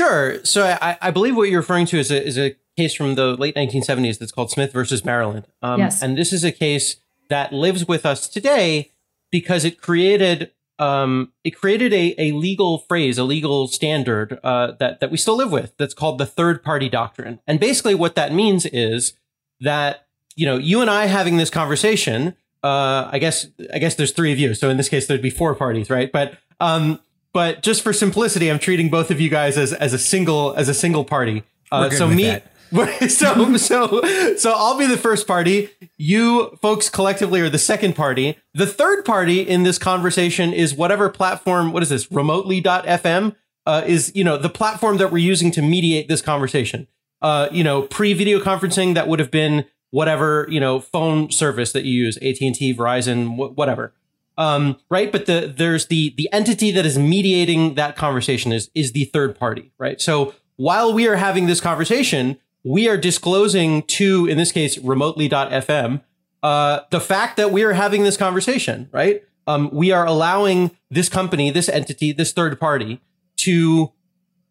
Sure. 0.00 0.42
So 0.44 0.64
I, 0.80 0.96
I 1.02 1.10
believe 1.10 1.36
what 1.36 1.50
you're 1.50 1.60
referring 1.60 1.84
to 1.86 1.98
is 1.98 2.10
a, 2.10 2.26
is 2.26 2.38
a 2.38 2.56
case 2.74 2.94
from 2.94 3.16
the 3.16 3.36
late 3.36 3.54
1970s 3.54 4.18
that's 4.18 4.32
called 4.32 4.50
Smith 4.50 4.72
versus 4.72 5.04
Maryland. 5.04 5.46
Um, 5.60 5.78
yes. 5.78 6.02
And 6.02 6.16
this 6.16 6.32
is 6.32 6.42
a 6.42 6.50
case 6.50 6.96
that 7.28 7.52
lives 7.52 7.86
with 7.86 8.06
us 8.06 8.26
today 8.26 8.92
because 9.30 9.62
it 9.64 9.82
created 9.82 10.52
um, 10.78 11.34
it 11.44 11.50
created 11.50 11.92
a, 11.92 12.14
a 12.16 12.32
legal 12.32 12.78
phrase, 12.78 13.18
a 13.18 13.24
legal 13.24 13.68
standard 13.68 14.40
uh, 14.42 14.72
that 14.78 15.00
that 15.00 15.10
we 15.10 15.18
still 15.18 15.36
live 15.36 15.52
with. 15.52 15.76
That's 15.76 15.92
called 15.92 16.16
the 16.16 16.24
third 16.24 16.62
party 16.62 16.88
doctrine. 16.88 17.38
And 17.46 17.60
basically, 17.60 17.94
what 17.94 18.14
that 18.14 18.32
means 18.32 18.64
is 18.64 19.12
that 19.60 20.06
you 20.34 20.46
know 20.46 20.56
you 20.56 20.80
and 20.80 20.88
I 20.88 21.06
having 21.06 21.36
this 21.36 21.50
conversation. 21.50 22.34
Uh, 22.62 23.08
I 23.12 23.18
guess 23.18 23.48
I 23.74 23.78
guess 23.78 23.96
there's 23.96 24.12
three 24.12 24.32
of 24.32 24.38
you, 24.38 24.54
so 24.54 24.70
in 24.70 24.78
this 24.78 24.88
case 24.88 25.06
there'd 25.06 25.20
be 25.20 25.28
four 25.28 25.54
parties, 25.54 25.90
right? 25.90 26.10
But 26.10 26.38
um, 26.60 27.00
but 27.32 27.62
just 27.62 27.82
for 27.82 27.92
simplicity, 27.92 28.50
I'm 28.50 28.58
treating 28.58 28.90
both 28.90 29.10
of 29.10 29.20
you 29.20 29.30
guys 29.30 29.56
as 29.56 29.72
as 29.72 29.92
a 29.92 29.98
single 29.98 30.54
as 30.56 30.68
a 30.68 30.74
single 30.74 31.04
party. 31.04 31.42
Uh, 31.70 31.90
so 31.90 32.08
me, 32.08 32.24
that. 32.24 32.44
so 33.10 33.56
so 33.56 34.34
so 34.36 34.52
I'll 34.54 34.78
be 34.78 34.86
the 34.86 34.96
first 34.96 35.26
party. 35.26 35.70
You 35.96 36.56
folks 36.62 36.88
collectively 36.88 37.40
are 37.40 37.50
the 37.50 37.58
second 37.58 37.94
party. 37.94 38.38
The 38.54 38.66
third 38.66 39.04
party 39.04 39.40
in 39.40 39.64
this 39.64 39.78
conversation 39.78 40.52
is 40.52 40.74
whatever 40.74 41.08
platform. 41.08 41.72
What 41.72 41.82
is 41.82 41.88
this? 41.88 42.10
Remotely.fm 42.12 43.34
uh, 43.66 43.82
is 43.86 44.12
you 44.14 44.24
know 44.24 44.36
the 44.36 44.48
platform 44.48 44.98
that 44.98 45.10
we're 45.10 45.18
using 45.18 45.50
to 45.52 45.62
mediate 45.62 46.08
this 46.08 46.22
conversation. 46.22 46.86
Uh, 47.22 47.48
you 47.52 47.62
know, 47.62 47.82
pre 47.82 48.12
video 48.14 48.40
conferencing 48.40 48.94
that 48.94 49.08
would 49.08 49.18
have 49.18 49.30
been 49.30 49.66
whatever 49.90 50.46
you 50.48 50.60
know 50.60 50.80
phone 50.80 51.30
service 51.30 51.72
that 51.72 51.84
you 51.84 51.92
use, 51.92 52.16
AT 52.18 52.40
and 52.40 52.54
T, 52.54 52.74
Verizon, 52.74 53.36
wh- 53.36 53.56
whatever. 53.56 53.92
Um, 54.40 54.78
right, 54.88 55.12
but 55.12 55.26
the 55.26 55.52
there's 55.54 55.86
the 55.88 56.14
the 56.16 56.26
entity 56.32 56.70
that 56.70 56.86
is 56.86 56.98
mediating 56.98 57.74
that 57.74 57.94
conversation 57.94 58.52
is 58.52 58.70
is 58.74 58.92
the 58.92 59.04
third 59.04 59.38
party, 59.38 59.70
right? 59.76 60.00
So 60.00 60.34
while 60.56 60.94
we 60.94 61.06
are 61.06 61.16
having 61.16 61.46
this 61.46 61.60
conversation, 61.60 62.38
we 62.64 62.88
are 62.88 62.96
disclosing 62.96 63.82
to, 63.82 64.26
in 64.26 64.38
this 64.38 64.50
case, 64.50 64.78
remotely.fm, 64.78 66.00
uh, 66.42 66.80
the 66.90 67.00
fact 67.00 67.36
that 67.36 67.52
we 67.52 67.62
are 67.64 67.74
having 67.74 68.02
this 68.02 68.16
conversation, 68.16 68.88
right? 68.92 69.22
Um, 69.46 69.68
we 69.74 69.92
are 69.92 70.06
allowing 70.06 70.70
this 70.90 71.10
company, 71.10 71.50
this 71.50 71.68
entity, 71.68 72.12
this 72.12 72.32
third 72.32 72.58
party 72.58 73.02
to 73.38 73.92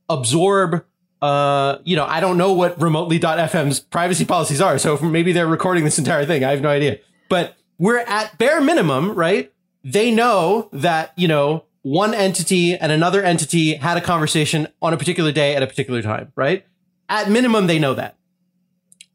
absorb 0.08 0.86
uh, 1.22 1.80
you 1.84 1.96
know, 1.96 2.06
I 2.06 2.20
don't 2.20 2.38
know 2.38 2.54
what 2.54 2.80
remotely.fm's 2.80 3.82
privacy 3.82 4.24
policies 4.24 4.62
are. 4.62 4.78
So 4.78 4.98
maybe 5.00 5.34
they're 5.34 5.48
recording 5.48 5.84
this 5.84 6.00
entire 6.00 6.26
thing. 6.26 6.46
I 6.46 6.52
have 6.52 6.62
no 6.62 6.70
idea. 6.70 7.00
But 7.28 7.58
we're 7.78 7.98
at 7.98 8.38
bare 8.38 8.62
minimum, 8.62 9.12
right? 9.16 9.52
They 9.84 10.12
know 10.12 10.70
that, 10.74 11.14
you 11.16 11.28
know, 11.28 11.66
one 11.82 12.14
entity 12.14 12.76
and 12.76 12.92
another 12.92 13.24
entity 13.24 13.76
had 13.76 13.98
a 13.98 14.02
conversation 14.02 14.68
on 14.82 14.94
a 14.94 14.98
particular 14.98 15.32
day 15.32 15.56
at 15.56 15.64
a 15.64 15.68
particular 15.68 16.02
time, 16.02 16.32
right? 16.36 16.66
At 17.08 17.30
minimum, 17.30 17.68
they 17.68 17.80
know 17.80 17.94
that. 17.94 18.18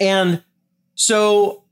And 0.01 0.43
so 0.95 1.65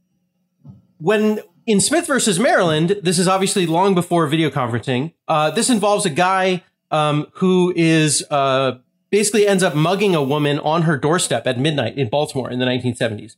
when 0.99 1.41
in 1.67 1.81
Smith 1.81 2.07
versus 2.07 2.39
Maryland, 2.39 2.99
this 3.03 3.19
is 3.19 3.29
obviously 3.29 3.67
long 3.67 3.95
before 3.95 4.27
video 4.27 4.51
conferencing. 4.51 5.13
Uh, 5.29 5.51
this 5.51 5.71
involves 5.71 6.05
a 6.05 6.11
guy 6.11 6.63
um, 6.91 7.27
who 7.35 7.73
is 7.75 8.25
uh, 8.31 8.79
basically 9.11 9.47
ends 9.47 9.63
up 9.63 9.75
mugging 9.75 10.15
a 10.15 10.23
woman 10.23 10.59
on 10.61 10.83
her 10.83 10.97
doorstep 10.97 11.47
at 11.47 11.59
midnight 11.59 11.97
in 11.97 12.09
Baltimore 12.09 12.51
in 12.51 12.59
the 12.59 12.67
1970s. 12.67 13.37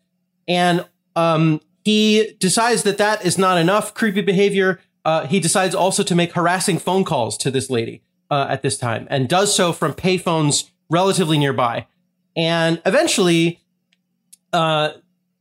And 0.49 0.87
um, 1.17 1.61
he 1.85 2.35
decides 2.39 2.83
that 2.83 2.99
that 2.99 3.25
is 3.25 3.39
not 3.39 3.59
enough 3.59 3.95
creepy 3.95 4.23
behavior. 4.23 4.81
Uh, 5.05 5.27
he 5.27 5.39
decides 5.41 5.75
also 5.75 6.03
to 6.03 6.15
make 6.15 6.33
harassing 6.33 6.79
phone 6.79 7.05
calls 7.05 7.37
to 7.39 7.51
this 7.51 7.69
lady 7.69 8.03
uh, 8.31 8.47
at 8.49 8.63
this 8.63 8.79
time 8.79 9.07
and 9.11 9.29
does 9.29 9.55
so 9.55 9.73
from 9.73 9.93
payphones 9.93 10.71
relatively 10.89 11.39
nearby. 11.39 11.87
And 12.37 12.81
eventually, 12.87 13.61
uh, 14.53 14.93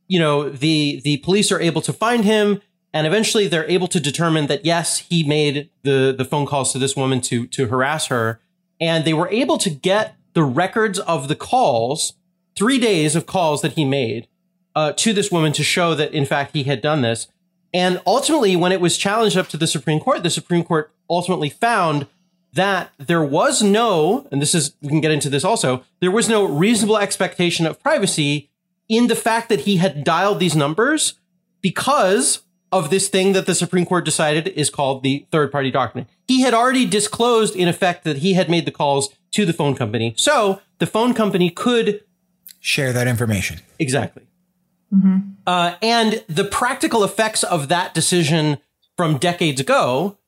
you 0.06 0.18
know, 0.18 0.48
the 0.48 1.00
the 1.02 1.18
police 1.18 1.50
are 1.50 1.60
able 1.60 1.80
to 1.82 1.92
find 1.92 2.24
him, 2.24 2.60
and 2.92 3.06
eventually 3.06 3.48
they're 3.48 3.68
able 3.68 3.88
to 3.88 4.00
determine 4.00 4.46
that 4.46 4.64
yes, 4.64 4.98
he 4.98 5.24
made 5.24 5.70
the 5.82 6.14
the 6.16 6.24
phone 6.24 6.46
calls 6.46 6.72
to 6.72 6.78
this 6.78 6.94
woman 6.94 7.20
to 7.22 7.46
to 7.48 7.66
harass 7.66 8.06
her, 8.06 8.40
and 8.80 9.04
they 9.04 9.14
were 9.14 9.28
able 9.30 9.58
to 9.58 9.70
get 9.70 10.16
the 10.34 10.44
records 10.44 10.98
of 11.00 11.28
the 11.28 11.36
calls, 11.36 12.14
three 12.56 12.78
days 12.78 13.16
of 13.16 13.26
calls 13.26 13.62
that 13.62 13.72
he 13.72 13.84
made 13.84 14.28
uh, 14.74 14.92
to 14.92 15.12
this 15.12 15.30
woman 15.30 15.52
to 15.52 15.62
show 15.62 15.94
that 15.94 16.12
in 16.12 16.26
fact 16.26 16.52
he 16.52 16.64
had 16.64 16.80
done 16.80 17.02
this. 17.02 17.28
And 17.74 18.00
ultimately, 18.06 18.54
when 18.54 18.70
it 18.70 18.80
was 18.80 18.96
challenged 18.96 19.36
up 19.36 19.48
to 19.48 19.56
the 19.56 19.66
Supreme 19.66 19.98
Court, 19.98 20.22
the 20.22 20.30
Supreme 20.30 20.62
Court 20.62 20.92
ultimately 21.10 21.50
found 21.50 22.06
that 22.52 22.92
there 22.98 23.24
was 23.24 23.64
no, 23.64 24.28
and 24.30 24.40
this 24.40 24.54
is, 24.54 24.74
we 24.80 24.88
can 24.88 25.00
get 25.00 25.10
into 25.10 25.28
this 25.28 25.44
also, 25.44 25.84
there 26.00 26.12
was 26.12 26.28
no 26.28 26.44
reasonable 26.44 26.96
expectation 26.96 27.66
of 27.66 27.82
privacy 27.82 28.48
in 28.88 29.08
the 29.08 29.16
fact 29.16 29.48
that 29.48 29.62
he 29.62 29.78
had 29.78 30.04
dialed 30.04 30.38
these 30.38 30.54
numbers 30.54 31.14
because 31.60 32.42
of 32.70 32.90
this 32.90 33.08
thing 33.08 33.32
that 33.32 33.46
the 33.46 33.54
Supreme 33.56 33.86
Court 33.86 34.04
decided 34.04 34.48
is 34.48 34.70
called 34.70 35.02
the 35.02 35.26
third 35.32 35.50
party 35.50 35.72
doctrine. 35.72 36.06
He 36.28 36.42
had 36.42 36.54
already 36.54 36.86
disclosed, 36.86 37.56
in 37.56 37.66
effect, 37.66 38.04
that 38.04 38.18
he 38.18 38.34
had 38.34 38.48
made 38.48 38.66
the 38.66 38.70
calls 38.70 39.08
to 39.32 39.44
the 39.44 39.52
phone 39.52 39.74
company. 39.74 40.14
So 40.16 40.60
the 40.78 40.86
phone 40.86 41.12
company 41.12 41.50
could 41.50 42.04
share 42.60 42.92
that 42.92 43.08
information. 43.08 43.60
Exactly. 43.80 44.22
Uh, 45.46 45.76
and 45.82 46.24
the 46.28 46.44
practical 46.44 47.04
effects 47.04 47.42
of 47.42 47.68
that 47.68 47.94
decision 47.94 48.58
from 48.96 49.18
decades 49.18 49.60
ago 49.60 50.18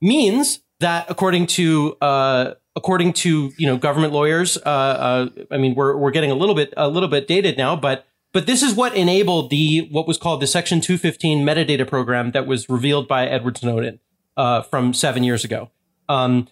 means 0.00 0.60
that, 0.80 1.06
according 1.08 1.46
to 1.46 1.96
uh, 2.00 2.54
according 2.76 3.12
to 3.12 3.52
you 3.56 3.66
know 3.66 3.76
government 3.76 4.12
lawyers, 4.12 4.56
uh, 4.58 4.68
uh, 4.68 5.28
I 5.50 5.56
mean 5.56 5.74
we're 5.74 5.96
we're 5.96 6.10
getting 6.10 6.30
a 6.30 6.34
little 6.34 6.54
bit 6.54 6.72
a 6.76 6.88
little 6.88 7.08
bit 7.08 7.26
dated 7.26 7.56
now, 7.56 7.76
but 7.76 8.06
but 8.32 8.46
this 8.46 8.62
is 8.62 8.74
what 8.74 8.94
enabled 8.94 9.50
the 9.50 9.88
what 9.90 10.06
was 10.06 10.18
called 10.18 10.40
the 10.40 10.46
Section 10.46 10.80
215 10.80 11.44
metadata 11.44 11.86
program 11.86 12.32
that 12.32 12.46
was 12.46 12.68
revealed 12.68 13.08
by 13.08 13.26
Edward 13.26 13.58
Snowden 13.58 14.00
uh, 14.36 14.62
from 14.62 14.94
seven 14.94 15.22
years 15.22 15.44
ago. 15.44 15.70
Um, 16.08 16.48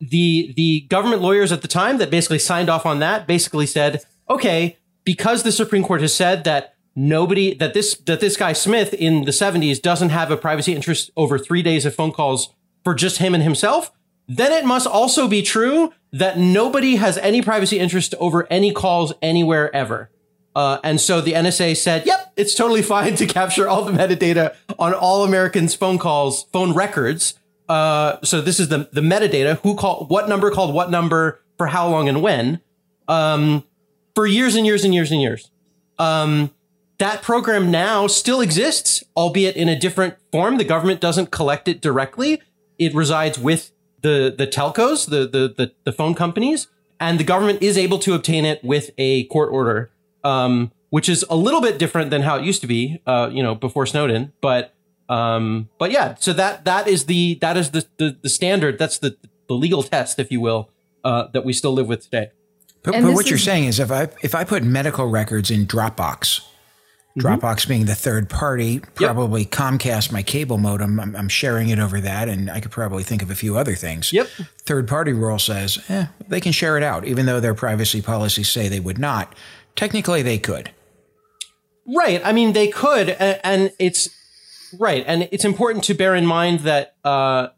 the 0.00 0.52
the 0.56 0.80
government 0.88 1.22
lawyers 1.22 1.52
at 1.52 1.62
the 1.62 1.68
time 1.68 1.98
that 1.98 2.10
basically 2.10 2.38
signed 2.38 2.68
off 2.68 2.84
on 2.84 2.98
that 3.00 3.26
basically 3.26 3.66
said, 3.66 4.04
okay, 4.28 4.78
because 5.06 5.42
the 5.42 5.52
Supreme 5.52 5.82
Court 5.82 6.02
has 6.02 6.12
said 6.12 6.44
that 6.44 6.74
nobody 6.94 7.54
that 7.54 7.72
this 7.72 7.96
that 8.04 8.20
this 8.20 8.36
guy 8.36 8.52
Smith 8.52 8.92
in 8.92 9.24
the 9.24 9.30
70s 9.30 9.80
doesn't 9.80 10.10
have 10.10 10.30
a 10.30 10.36
privacy 10.36 10.74
interest 10.74 11.10
over 11.16 11.38
3 11.38 11.62
days 11.62 11.86
of 11.86 11.94
phone 11.94 12.12
calls 12.12 12.52
for 12.84 12.94
just 12.94 13.18
him 13.18 13.32
and 13.34 13.42
himself, 13.42 13.90
then 14.28 14.52
it 14.52 14.66
must 14.66 14.86
also 14.86 15.28
be 15.28 15.40
true 15.40 15.92
that 16.12 16.38
nobody 16.38 16.96
has 16.96 17.16
any 17.18 17.40
privacy 17.40 17.78
interest 17.78 18.14
over 18.18 18.46
any 18.50 18.72
calls 18.72 19.14
anywhere 19.22 19.74
ever. 19.74 20.10
Uh, 20.54 20.78
and 20.82 21.00
so 21.00 21.20
the 21.20 21.34
NSA 21.34 21.76
said, 21.76 22.06
yep, 22.06 22.32
it's 22.36 22.54
totally 22.54 22.80
fine 22.80 23.14
to 23.16 23.26
capture 23.26 23.68
all 23.68 23.84
the 23.84 23.92
metadata 23.92 24.56
on 24.78 24.94
all 24.94 25.22
Americans' 25.22 25.74
phone 25.74 25.98
calls, 25.98 26.44
phone 26.44 26.72
records. 26.72 27.34
Uh, 27.68 28.16
so 28.22 28.40
this 28.40 28.58
is 28.58 28.68
the, 28.68 28.88
the 28.92 29.02
metadata, 29.02 29.60
who 29.60 29.76
called, 29.76 30.08
what 30.08 30.28
number 30.30 30.50
called 30.50 30.74
what 30.74 30.90
number 30.90 31.42
for 31.58 31.66
how 31.66 31.88
long 31.88 32.08
and 32.08 32.22
when. 32.22 32.62
Um, 33.06 33.64
for 34.16 34.26
years 34.26 34.56
and 34.56 34.66
years 34.66 34.82
and 34.82 34.94
years 34.94 35.12
and 35.12 35.20
years. 35.20 35.50
Um, 35.98 36.50
that 36.98 37.22
program 37.22 37.70
now 37.70 38.06
still 38.06 38.40
exists, 38.40 39.04
albeit 39.14 39.54
in 39.54 39.68
a 39.68 39.78
different 39.78 40.14
form. 40.32 40.56
The 40.56 40.64
government 40.64 41.00
doesn't 41.00 41.30
collect 41.30 41.68
it 41.68 41.82
directly. 41.82 42.40
It 42.78 42.94
resides 42.94 43.38
with 43.38 43.72
the, 44.00 44.34
the 44.36 44.46
telcos, 44.46 45.08
the, 45.08 45.28
the, 45.28 45.54
the, 45.54 45.72
the 45.84 45.92
phone 45.92 46.14
companies, 46.14 46.68
and 46.98 47.20
the 47.20 47.24
government 47.24 47.62
is 47.62 47.76
able 47.76 47.98
to 48.00 48.14
obtain 48.14 48.46
it 48.46 48.64
with 48.64 48.90
a 48.96 49.24
court 49.24 49.52
order, 49.52 49.90
um, 50.24 50.72
which 50.88 51.10
is 51.10 51.22
a 51.28 51.36
little 51.36 51.60
bit 51.60 51.78
different 51.78 52.10
than 52.10 52.22
how 52.22 52.38
it 52.38 52.44
used 52.44 52.62
to 52.62 52.66
be, 52.66 53.02
uh, 53.06 53.28
you 53.30 53.42
know, 53.42 53.54
before 53.54 53.84
Snowden. 53.84 54.32
But, 54.40 54.74
um, 55.10 55.68
but 55.78 55.90
yeah, 55.90 56.14
so 56.18 56.32
that, 56.32 56.64
that 56.64 56.88
is 56.88 57.04
the, 57.04 57.34
that 57.42 57.58
is 57.58 57.72
the, 57.72 57.84
the, 57.98 58.16
the 58.22 58.30
standard. 58.30 58.78
That's 58.78 58.98
the, 58.98 59.18
the 59.46 59.54
legal 59.54 59.82
test, 59.82 60.18
if 60.18 60.32
you 60.32 60.40
will, 60.40 60.70
uh, 61.04 61.28
that 61.34 61.44
we 61.44 61.52
still 61.52 61.74
live 61.74 61.86
with 61.86 62.04
today. 62.04 62.30
But, 62.86 63.02
but 63.02 63.14
what 63.14 63.28
you're 63.28 63.38
saying 63.38 63.64
is 63.64 63.80
if 63.80 63.90
I 63.90 64.08
if 64.22 64.34
I 64.36 64.44
put 64.44 64.62
medical 64.62 65.06
records 65.06 65.50
in 65.50 65.66
Dropbox, 65.66 66.40
mm-hmm. 66.40 67.20
Dropbox 67.20 67.66
being 67.66 67.86
the 67.86 67.96
third 67.96 68.30
party, 68.30 68.78
probably 68.78 69.42
yep. 69.42 69.50
Comcast, 69.50 70.12
my 70.12 70.22
cable 70.22 70.56
modem, 70.56 71.00
I'm, 71.00 71.16
I'm, 71.16 71.28
sharing 71.28 71.68
it 71.70 71.80
over 71.80 72.00
that, 72.00 72.28
and 72.28 72.48
I 72.48 72.60
could 72.60 72.70
probably 72.70 73.02
think 73.02 73.22
of 73.22 73.30
a 73.30 73.34
few 73.34 73.58
other 73.58 73.74
things. 73.74 74.12
Yep. 74.12 74.28
Third 74.60 74.86
party 74.86 75.12
rule 75.12 75.40
says, 75.40 75.84
eh, 75.88 76.06
they 76.28 76.40
can 76.40 76.52
share 76.52 76.76
it 76.76 76.84
out, 76.84 77.04
even 77.04 77.26
though 77.26 77.40
their 77.40 77.54
privacy 77.54 78.00
policies 78.00 78.48
say 78.48 78.68
they 78.68 78.78
would 78.78 78.98
not. 78.98 79.34
Technically, 79.74 80.22
they 80.22 80.38
could. 80.38 80.70
Right. 81.88 82.20
I 82.24 82.30
mean, 82.32 82.52
they 82.52 82.68
could, 82.68 83.10
and, 83.10 83.40
and 83.42 83.72
it's 83.80 84.10
right, 84.78 85.02
and 85.08 85.28
it's 85.32 85.44
important 85.44 85.82
to 85.84 85.94
bear 85.94 86.14
in 86.14 86.24
mind 86.24 86.60
that, 86.60 86.94
uh, 87.02 87.48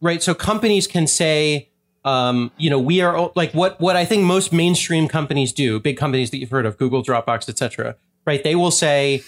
right. 0.00 0.22
So 0.22 0.34
companies 0.34 0.86
can 0.86 1.08
say 1.08 1.69
um, 2.04 2.50
you 2.56 2.70
know, 2.70 2.78
we 2.78 3.00
are 3.00 3.30
like 3.34 3.52
what 3.52 3.80
what 3.80 3.96
I 3.96 4.04
think 4.04 4.24
most 4.24 4.52
mainstream 4.52 5.08
companies 5.08 5.52
do, 5.52 5.78
big 5.78 5.96
companies 5.96 6.30
that 6.30 6.38
you've 6.38 6.50
heard 6.50 6.66
of, 6.66 6.78
Google, 6.78 7.02
Dropbox, 7.02 7.48
etc. 7.48 7.96
Right? 8.26 8.42
They 8.42 8.54
will 8.54 8.70
say, 8.70 9.22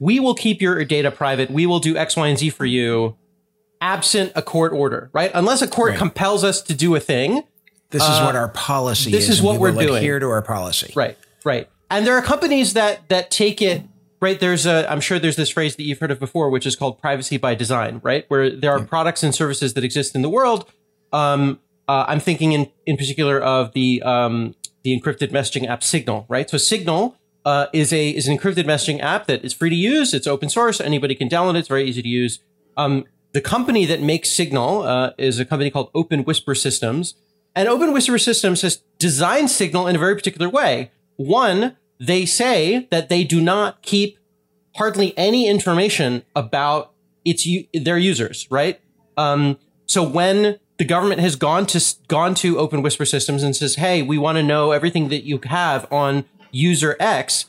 "We 0.00 0.18
will 0.18 0.34
keep 0.34 0.60
your 0.60 0.84
data 0.84 1.10
private. 1.10 1.50
We 1.50 1.66
will 1.66 1.78
do 1.78 1.96
X, 1.96 2.16
Y, 2.16 2.26
and 2.26 2.38
Z 2.38 2.50
for 2.50 2.64
you, 2.64 3.16
absent 3.80 4.32
a 4.34 4.42
court 4.42 4.72
order." 4.72 5.10
Right? 5.12 5.30
Unless 5.34 5.62
a 5.62 5.68
court 5.68 5.90
right. 5.90 5.98
compels 5.98 6.42
us 6.42 6.62
to 6.62 6.74
do 6.74 6.94
a 6.96 7.00
thing. 7.00 7.44
This 7.90 8.02
is 8.02 8.08
uh, 8.08 8.24
what 8.24 8.34
our 8.34 8.48
policy 8.48 9.12
this 9.12 9.28
is. 9.28 9.36
is 9.36 9.42
what 9.42 9.54
we 9.54 9.58
we're 9.70 9.72
doing. 9.72 9.96
Adhere 9.96 10.18
to 10.18 10.26
our 10.26 10.42
policy. 10.42 10.92
Right. 10.96 11.16
Right. 11.44 11.68
And 11.88 12.04
there 12.04 12.16
are 12.16 12.22
companies 12.22 12.74
that 12.74 13.08
that 13.08 13.30
take 13.30 13.62
it 13.62 13.82
right 14.20 14.40
there's 14.40 14.64
a 14.64 14.90
i'm 14.90 15.00
sure 15.00 15.18
there's 15.18 15.36
this 15.36 15.50
phrase 15.50 15.76
that 15.76 15.82
you've 15.82 15.98
heard 15.98 16.10
of 16.10 16.18
before 16.18 16.48
which 16.48 16.66
is 16.66 16.74
called 16.74 16.98
privacy 16.98 17.36
by 17.36 17.54
design 17.54 18.00
right 18.02 18.24
where 18.28 18.48
there 18.50 18.72
are 18.72 18.78
yeah. 18.78 18.86
products 18.86 19.22
and 19.22 19.34
services 19.34 19.74
that 19.74 19.84
exist 19.84 20.14
in 20.14 20.22
the 20.22 20.28
world 20.30 20.70
um, 21.12 21.60
uh, 21.88 22.04
I'm 22.08 22.20
thinking 22.20 22.52
in, 22.52 22.70
in 22.84 22.96
particular 22.96 23.40
of 23.40 23.72
the 23.72 24.02
um, 24.02 24.54
the 24.82 24.98
encrypted 24.98 25.30
messaging 25.30 25.68
app 25.68 25.82
Signal, 25.82 26.26
right? 26.28 26.48
So 26.48 26.58
Signal 26.58 27.16
uh, 27.44 27.66
is 27.72 27.92
a 27.92 28.10
is 28.10 28.28
an 28.28 28.36
encrypted 28.36 28.64
messaging 28.64 29.00
app 29.00 29.26
that 29.26 29.44
is 29.44 29.52
free 29.52 29.70
to 29.70 29.76
use. 29.76 30.14
It's 30.14 30.26
open 30.26 30.48
source. 30.48 30.80
Anybody 30.80 31.14
can 31.14 31.28
download 31.28 31.54
it. 31.54 31.58
It's 31.58 31.68
very 31.68 31.84
easy 31.84 32.02
to 32.02 32.08
use. 32.08 32.40
Um, 32.76 33.04
the 33.32 33.40
company 33.40 33.84
that 33.86 34.00
makes 34.00 34.34
Signal 34.34 34.82
uh, 34.82 35.10
is 35.18 35.38
a 35.38 35.44
company 35.44 35.70
called 35.70 35.90
Open 35.94 36.24
Whisper 36.24 36.54
Systems, 36.54 37.14
and 37.54 37.68
Open 37.68 37.92
Whisper 37.92 38.18
Systems 38.18 38.62
has 38.62 38.82
designed 38.98 39.50
Signal 39.50 39.86
in 39.86 39.96
a 39.96 39.98
very 39.98 40.14
particular 40.14 40.48
way. 40.48 40.90
One, 41.16 41.76
they 42.00 42.26
say 42.26 42.86
that 42.90 43.08
they 43.08 43.24
do 43.24 43.40
not 43.40 43.82
keep 43.82 44.18
hardly 44.76 45.16
any 45.16 45.48
information 45.48 46.22
about 46.34 46.92
its 47.24 47.46
their 47.74 47.98
users, 47.98 48.46
right? 48.50 48.80
Um, 49.16 49.58
so 49.86 50.02
when 50.02 50.58
the 50.78 50.84
government 50.84 51.20
has 51.20 51.36
gone 51.36 51.66
to 51.66 51.94
gone 52.08 52.34
to 52.36 52.58
Open 52.58 52.82
Whisper 52.82 53.04
Systems 53.04 53.42
and 53.42 53.54
says, 53.56 53.76
"Hey, 53.76 54.02
we 54.02 54.18
want 54.18 54.36
to 54.36 54.42
know 54.42 54.72
everything 54.72 55.08
that 55.08 55.24
you 55.24 55.40
have 55.44 55.90
on 55.92 56.24
user 56.50 56.96
X." 57.00 57.46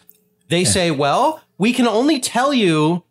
They 0.49 0.61
yeah. 0.61 0.69
say, 0.69 0.91
"Well, 0.91 1.41
we 1.57 1.73
can 1.73 1.87
only 1.87 2.19
tell 2.19 2.53
you 2.53 3.03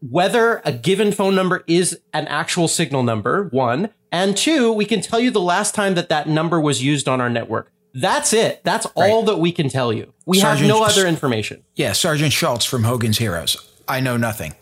whether 0.00 0.60
a 0.64 0.72
given 0.72 1.12
phone 1.12 1.34
number 1.34 1.62
is 1.66 1.98
an 2.12 2.26
actual 2.26 2.68
signal 2.68 3.02
number, 3.02 3.48
one, 3.52 3.90
and 4.10 4.36
two, 4.36 4.72
we 4.72 4.84
can 4.84 5.00
tell 5.00 5.20
you 5.20 5.30
the 5.30 5.40
last 5.40 5.74
time 5.74 5.94
that 5.94 6.08
that 6.08 6.28
number 6.28 6.60
was 6.60 6.82
used 6.82 7.08
on 7.08 7.20
our 7.20 7.30
network. 7.30 7.70
That's 7.94 8.32
it. 8.32 8.62
That's 8.64 8.86
right. 8.96 9.10
all 9.10 9.22
that 9.24 9.38
we 9.38 9.52
can 9.52 9.68
tell 9.68 9.92
you. 9.92 10.12
We 10.26 10.40
Sergeant, 10.40 10.68
have 10.68 10.68
no 10.68 10.84
other 10.84 11.06
information. 11.06 11.62
Yeah, 11.76 11.92
Sergeant 11.92 12.32
Schultz 12.32 12.64
from 12.64 12.84
Hogan's 12.84 13.18
Heroes. 13.18 13.56
I 13.86 14.00
know 14.00 14.16
nothing. 14.16 14.54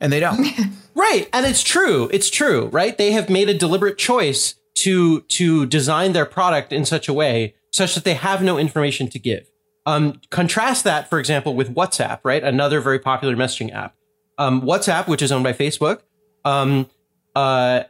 And 0.00 0.12
they 0.12 0.20
don't. 0.20 0.46
Right. 0.98 1.28
And 1.32 1.46
it's 1.46 1.62
true. 1.62 2.10
It's 2.12 2.28
true, 2.28 2.66
right? 2.72 2.98
They 2.98 3.12
have 3.12 3.30
made 3.30 3.48
a 3.48 3.54
deliberate 3.54 3.98
choice 3.98 4.56
to 4.78 5.20
to 5.22 5.64
design 5.66 6.12
their 6.12 6.26
product 6.26 6.72
in 6.72 6.84
such 6.84 7.08
a 7.08 7.12
way 7.12 7.54
such 7.72 7.94
that 7.94 8.02
they 8.02 8.14
have 8.14 8.42
no 8.42 8.58
information 8.58 9.08
to 9.10 9.18
give. 9.20 9.48
Um, 9.86 10.20
contrast 10.30 10.82
that, 10.84 11.08
for 11.08 11.20
example, 11.20 11.54
with 11.54 11.72
WhatsApp, 11.72 12.18
right? 12.24 12.42
Another 12.42 12.80
very 12.80 12.98
popular 12.98 13.36
messaging 13.36 13.72
app. 13.72 13.94
Um, 14.38 14.60
WhatsApp, 14.62 15.06
which 15.06 15.22
is 15.22 15.30
owned 15.30 15.44
by 15.44 15.52
Facebook, 15.52 16.00
um, 16.44 16.90
uh, 17.36 17.84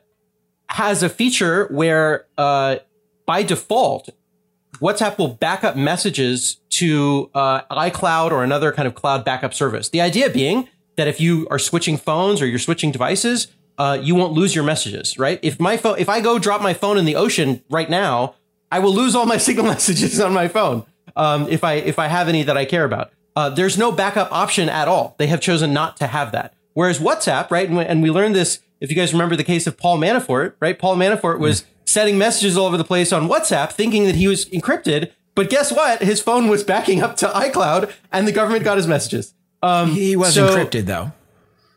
has 0.69 1.03
a 1.03 1.09
feature 1.09 1.67
where, 1.71 2.27
uh, 2.37 2.77
by 3.25 3.43
default, 3.43 4.11
WhatsApp 4.81 5.17
will 5.17 5.29
back 5.29 5.65
up 5.65 5.77
messages 5.77 6.61
to 6.71 7.31
uh, 7.35 7.63
iCloud 7.75 8.33
or 8.33 8.45
another 8.45 8.71
kind 8.71 8.87
of 8.87 8.95
cloud 8.95 9.25
backup 9.25 9.55
service. 9.55 9.89
The 9.89 10.03
idea 10.03 10.29
being 10.29 10.69
that 10.99 11.09
if 11.09 11.21
you 11.21 11.47
are 11.51 11.59
switching 11.59 11.97
phones 11.97 12.43
or 12.43 12.47
you're 12.47 12.59
switching 12.59 12.91
devices, 12.91 13.49
uh, 13.79 13.97
you 14.03 14.15
won't 14.15 14.33
lose 14.33 14.55
your 14.55 14.65
messages, 14.65 15.19
right? 15.19 15.39
If 15.43 15.59
my 15.59 15.77
phone, 15.77 15.99
if 15.99 16.09
I 16.09 16.21
go 16.21 16.39
drop 16.39 16.61
my 16.61 16.75
phone 16.75 16.99
in 16.99 17.05
the 17.05 17.15
ocean 17.15 17.63
right 17.71 17.89
now, 17.89 18.35
I 18.71 18.81
will 18.81 18.93
lose 18.93 19.15
all 19.15 19.25
my 19.25 19.37
signal 19.47 19.65
messages 19.65 20.21
on 20.21 20.35
my 20.35 20.49
phone. 20.49 20.85
Um, 21.17 21.49
if 21.49 21.65
I 21.65 21.75
if 21.75 21.99
I 21.99 22.09
have 22.09 22.29
any 22.29 22.43
that 22.43 22.57
I 22.57 22.65
care 22.65 22.85
about, 22.85 23.13
uh, 23.37 23.49
there's 23.49 23.79
no 23.79 23.93
backup 23.93 24.31
option 24.33 24.69
at 24.69 24.89
all. 24.89 25.15
They 25.19 25.29
have 25.29 25.41
chosen 25.41 25.73
not 25.73 25.97
to 25.99 26.09
have 26.09 26.33
that. 26.33 26.55
Whereas 26.75 26.99
WhatsApp, 26.99 27.51
right, 27.51 27.69
and 27.69 28.03
we 28.03 28.11
learned 28.11 28.35
this 28.35 28.61
If 28.81 28.91
you 28.91 28.97
guys 28.97 29.13
remember 29.13 29.37
the 29.37 29.45
case 29.45 29.67
of 29.67 29.77
Paul 29.77 29.99
Manafort, 29.99 30.55
right? 30.61 30.79
Paul 30.79 30.97
Manafort 30.97 31.39
was 31.39 31.65
sending 31.85 32.19
messages 32.19 32.57
all 32.57 32.67
over 32.67 32.77
the 32.77 32.85
place 32.85 33.13
on 33.13 33.29
WhatsApp 33.29 33.73
thinking 33.73 34.05
that 34.05 34.17
he 34.17 34.29
was 34.29 34.45
encrypted. 34.47 35.11
But 35.35 35.51
guess 35.51 35.73
what? 35.73 36.03
His 36.03 36.21
phone 36.21 36.49
was 36.49 36.63
backing 36.65 37.01
up 37.01 37.17
to 37.19 37.27
iCloud 37.29 37.93
and 38.13 38.27
the 38.27 38.33
government 38.33 38.65
got 38.65 38.77
his 38.77 38.87
messages. 38.87 39.35
Um, 39.63 39.91
he 39.93 40.17
was 40.17 40.35
so- 40.35 40.49
encrypted 40.55 40.87
though. 40.87 41.13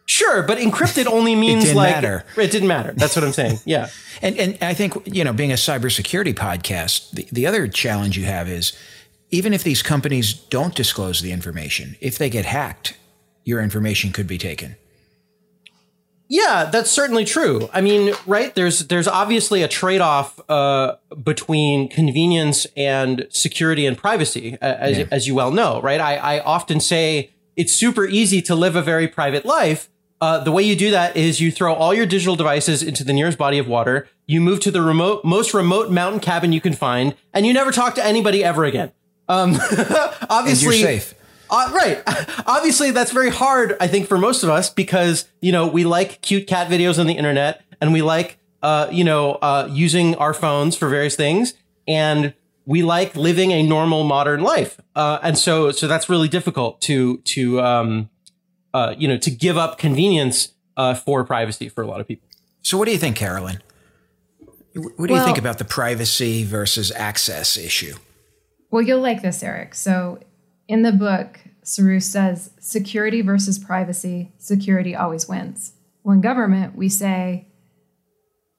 Sure, 0.08 0.44
but 0.44 0.58
encrypted 0.58 1.06
only 1.06 1.36
means 1.36 1.64
didn't 1.64 1.78
like 1.78 1.94
matter. 1.96 2.26
it 2.36 2.52
didn't 2.52 2.68
matter. 2.68 2.92
That's 2.98 3.16
what 3.16 3.24
I'm 3.24 3.32
saying. 3.34 3.60
Yeah. 3.66 3.90
And 4.24 4.38
and 4.38 4.58
I 4.62 4.76
think 4.76 4.94
you 5.08 5.24
know, 5.24 5.34
being 5.34 5.52
a 5.52 5.56
cybersecurity 5.56 6.36
podcast, 6.36 7.10
the, 7.12 7.28
the 7.32 7.48
other 7.48 7.68
challenge 7.68 8.18
you 8.20 8.26
have 8.26 8.48
is 8.48 8.72
even 9.32 9.52
if 9.52 9.64
these 9.64 9.82
companies 9.82 10.32
don't 10.34 10.76
disclose 10.76 11.22
the 11.22 11.32
information, 11.32 11.96
if 12.02 12.20
they 12.20 12.30
get 12.30 12.46
hacked, 12.46 12.98
your 13.46 13.62
information 13.62 14.12
could 14.12 14.28
be 14.28 14.38
taken. 14.38 14.76
Yeah, 16.28 16.70
that's 16.72 16.90
certainly 16.92 17.26
true. 17.26 17.68
I 17.74 17.82
mean, 17.82 18.14
right? 18.28 18.54
There's 18.56 18.88
there's 18.88 19.08
obviously 19.08 19.64
a 19.64 19.68
trade 19.68 20.02
off 20.02 20.40
uh, 20.50 20.96
between 21.24 21.90
convenience 21.90 22.68
and 22.78 23.26
security 23.32 23.86
and 23.88 23.98
privacy, 23.98 24.58
as, 24.62 25.00
Yeah. 25.00 25.06
as 25.12 25.28
you 25.28 25.36
well 25.36 25.52
know, 25.52 25.82
right? 25.82 26.00
I, 26.00 26.16
I 26.18 26.40
often 26.42 26.80
say 26.80 27.32
it's 27.56 27.74
super 27.74 28.06
easy 28.06 28.42
to 28.44 28.56
live 28.56 28.76
a 28.76 28.82
very 28.82 29.08
private 29.08 29.46
life. 29.46 29.90
Uh, 30.20 30.38
the 30.44 30.52
way 30.52 30.62
you 30.62 30.76
do 30.76 30.92
that 30.92 31.18
is 31.18 31.42
you 31.42 31.52
throw 31.52 31.74
all 31.74 31.94
your 31.94 32.06
digital 32.06 32.36
devices 32.36 32.84
into 32.84 33.04
the 33.04 33.12
nearest 33.14 33.38
body 33.40 33.58
of 33.58 33.68
water. 33.68 34.08
You 34.28 34.40
move 34.40 34.60
to 34.62 34.72
the 34.72 34.82
remote, 34.82 35.26
most 35.26 35.54
remote 35.54 35.90
mountain 35.90 36.20
cabin 36.20 36.52
you 36.54 36.62
can 36.62 36.74
find, 36.74 37.16
and 37.34 37.46
you 37.46 37.54
never 37.54 37.72
talk 37.72 37.96
to 37.96 38.06
anybody 38.06 38.44
ever 38.44 38.64
again. 38.66 38.92
Um, 39.28 39.56
And 39.72 40.16
obviously, 40.30 40.78
you're 40.78 40.86
safe. 41.00 41.16
uh, 41.50 41.72
right. 41.74 42.02
Obviously, 42.48 42.92
that's 42.92 43.12
very 43.12 43.30
hard, 43.30 43.76
I 43.82 43.88
think, 43.88 44.08
for 44.08 44.18
most 44.18 44.44
of 44.44 44.50
us 44.50 44.70
because, 44.70 45.26
you 45.42 45.52
know, 45.52 45.68
we 45.68 45.84
like 45.86 46.22
cute 46.22 46.48
cat 46.48 46.70
videos 46.70 47.00
on 47.00 47.08
the 47.08 47.14
internet 47.14 47.64
and 47.82 47.92
we 47.92 48.02
like, 48.02 48.38
uh, 48.62 48.88
you 48.92 49.04
know, 49.04 49.34
uh, 49.42 49.68
using 49.72 50.16
our 50.16 50.34
phones 50.34 50.76
for 50.76 50.88
various 50.88 51.16
things. 51.16 51.54
And 51.88 52.34
we 52.66 52.84
like 52.84 53.16
living 53.16 53.52
a 53.52 53.64
normal 53.64 54.04
modern 54.04 54.42
life. 54.42 54.80
Uh, 54.96 55.20
and 55.24 55.38
so, 55.38 55.72
so 55.72 55.88
that's 55.88 56.10
really 56.10 56.28
difficult 56.28 56.82
to, 56.82 57.18
to, 57.20 57.62
um, 57.62 58.10
uh, 58.74 58.94
you 58.98 59.08
know, 59.08 59.18
to 59.18 59.32
give 59.32 59.58
up 59.58 59.78
convenience, 59.78 60.54
uh, 60.78 60.94
for 60.94 61.24
privacy 61.24 61.70
for 61.70 61.82
a 61.82 61.88
lot 61.88 62.00
of 62.00 62.08
people. 62.08 62.28
So 62.62 62.78
what 62.78 62.86
do 62.86 62.92
you 62.92 62.98
think, 62.98 63.16
Carolyn? 63.16 63.62
What 64.74 65.08
do 65.08 65.14
you 65.14 65.24
think 65.24 65.38
about 65.38 65.58
the 65.58 65.66
privacy 65.66 66.46
versus 66.46 66.92
access 66.94 67.58
issue? 67.58 67.96
Well, 68.70 68.82
you'll 68.82 69.02
like 69.02 69.22
this, 69.22 69.44
Eric. 69.44 69.76
So, 69.76 70.20
in 70.68 70.84
the 70.84 70.94
book, 70.94 71.42
Saru 71.64 72.00
says 72.00 72.52
security 72.60 73.22
versus 73.22 73.60
privacy, 73.60 74.32
security 74.38 74.96
always 74.96 75.28
wins. 75.28 75.74
Well, 76.04 76.16
in 76.16 76.22
government, 76.22 76.76
we 76.76 76.88
say 76.88 77.50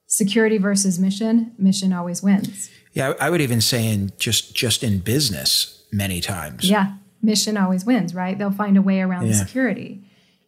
security 0.05 0.59
versus 0.59 0.99
mission, 0.99 1.53
mission 1.57 1.91
always 1.91 2.21
wins. 2.21 2.69
Yeah, 2.93 3.13
I 3.19 3.29
would 3.29 3.41
even 3.41 3.61
say 3.61 3.87
in 3.91 4.11
just 4.17 4.55
just 4.55 4.83
in 4.83 4.99
business 4.99 5.83
many 5.91 6.21
times. 6.21 6.69
Yeah, 6.69 6.93
mission 7.21 7.57
always 7.57 7.85
wins, 7.85 8.13
right? 8.15 8.37
They'll 8.37 8.51
find 8.51 8.77
a 8.77 8.81
way 8.81 9.01
around 9.01 9.23
the 9.23 9.33
Yeah. 9.33 9.45
security. 9.45 10.03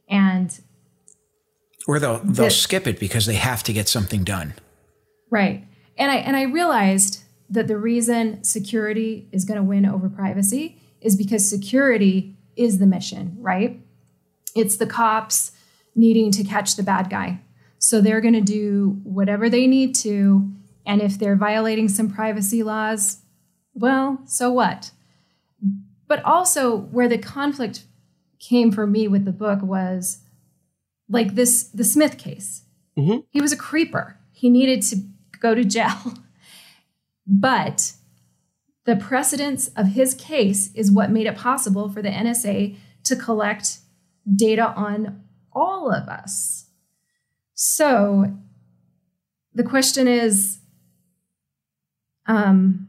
And 0.10 0.58
Or 1.88 2.00
they'll 2.00 2.20
they'll 2.20 2.46
The- 2.46 2.52
skip 2.52 2.88
it 2.88 3.00
because 3.00 3.26
they 3.26 3.36
have 3.36 3.64
to 3.64 3.74
get 3.74 3.88
something 3.88 4.24
done. 4.24 4.54
Right. 5.30 5.66
And 5.98 6.12
I 6.12 6.16
and 6.18 6.36
I 6.36 6.44
realized 6.44 7.24
that 7.50 7.68
the 7.68 7.78
reason 7.78 8.44
security 8.44 9.28
is 9.32 9.46
going 9.46 9.58
to 9.58 9.64
win 9.64 9.86
over 9.86 10.10
privacy 10.10 10.78
is 11.02 11.16
because 11.16 11.48
security 11.48 12.36
is 12.56 12.80
the 12.80 12.88
mission, 12.88 13.38
right? 13.40 13.80
It's 14.56 14.78
the 14.78 14.88
cops 14.88 15.52
needing 15.96 16.32
to 16.32 16.44
catch 16.44 16.76
the 16.76 16.84
bad 16.84 17.10
guy. 17.10 17.42
So 17.78 18.02
they're 18.02 18.22
going 18.22 18.34
to 18.34 18.42
do 18.42 19.00
whatever 19.04 19.50
they 19.50 19.68
need 19.68 19.94
to 19.96 20.50
and 20.86 21.02
if 21.02 21.18
they're 21.18 21.36
violating 21.36 21.90
some 21.90 22.10
privacy 22.10 22.64
laws, 22.64 23.22
well, 23.74 24.20
so 24.26 24.52
what? 24.52 24.92
But 26.08 26.24
also 26.24 26.78
where 26.78 27.08
the 27.08 27.18
conflict 27.18 27.84
came 28.40 28.72
for 28.72 28.86
me 28.86 29.08
with 29.08 29.26
the 29.26 29.32
book 29.32 29.62
was 29.62 30.20
like 31.10 31.36
this 31.36 31.64
the 31.64 31.84
Smith 31.84 32.18
case. 32.18 32.64
Mm-hmm. 32.98 33.20
He 33.30 33.42
was 33.42 33.52
a 33.52 33.58
creeper. 33.58 34.18
He 34.32 34.50
needed 34.50 34.82
to 34.84 34.98
go 35.40 35.56
to 35.56 35.64
jail. 35.64 35.96
But 37.28 37.94
the 38.86 38.96
precedence 38.96 39.70
of 39.70 39.88
his 39.88 40.14
case 40.14 40.72
is 40.76 40.92
what 40.92 41.10
made 41.10 41.26
it 41.26 41.36
possible 41.36 41.90
for 41.90 42.04
the 42.04 42.10
NSA 42.10 42.78
to 43.06 43.16
collect 43.16 43.80
data 44.36 44.68
on 44.76 45.24
all 45.52 45.92
of 45.92 46.08
us. 46.08 46.68
So 47.56 48.38
the 49.54 49.64
question 49.64 50.08
is 50.08 50.60
um, 52.28 52.88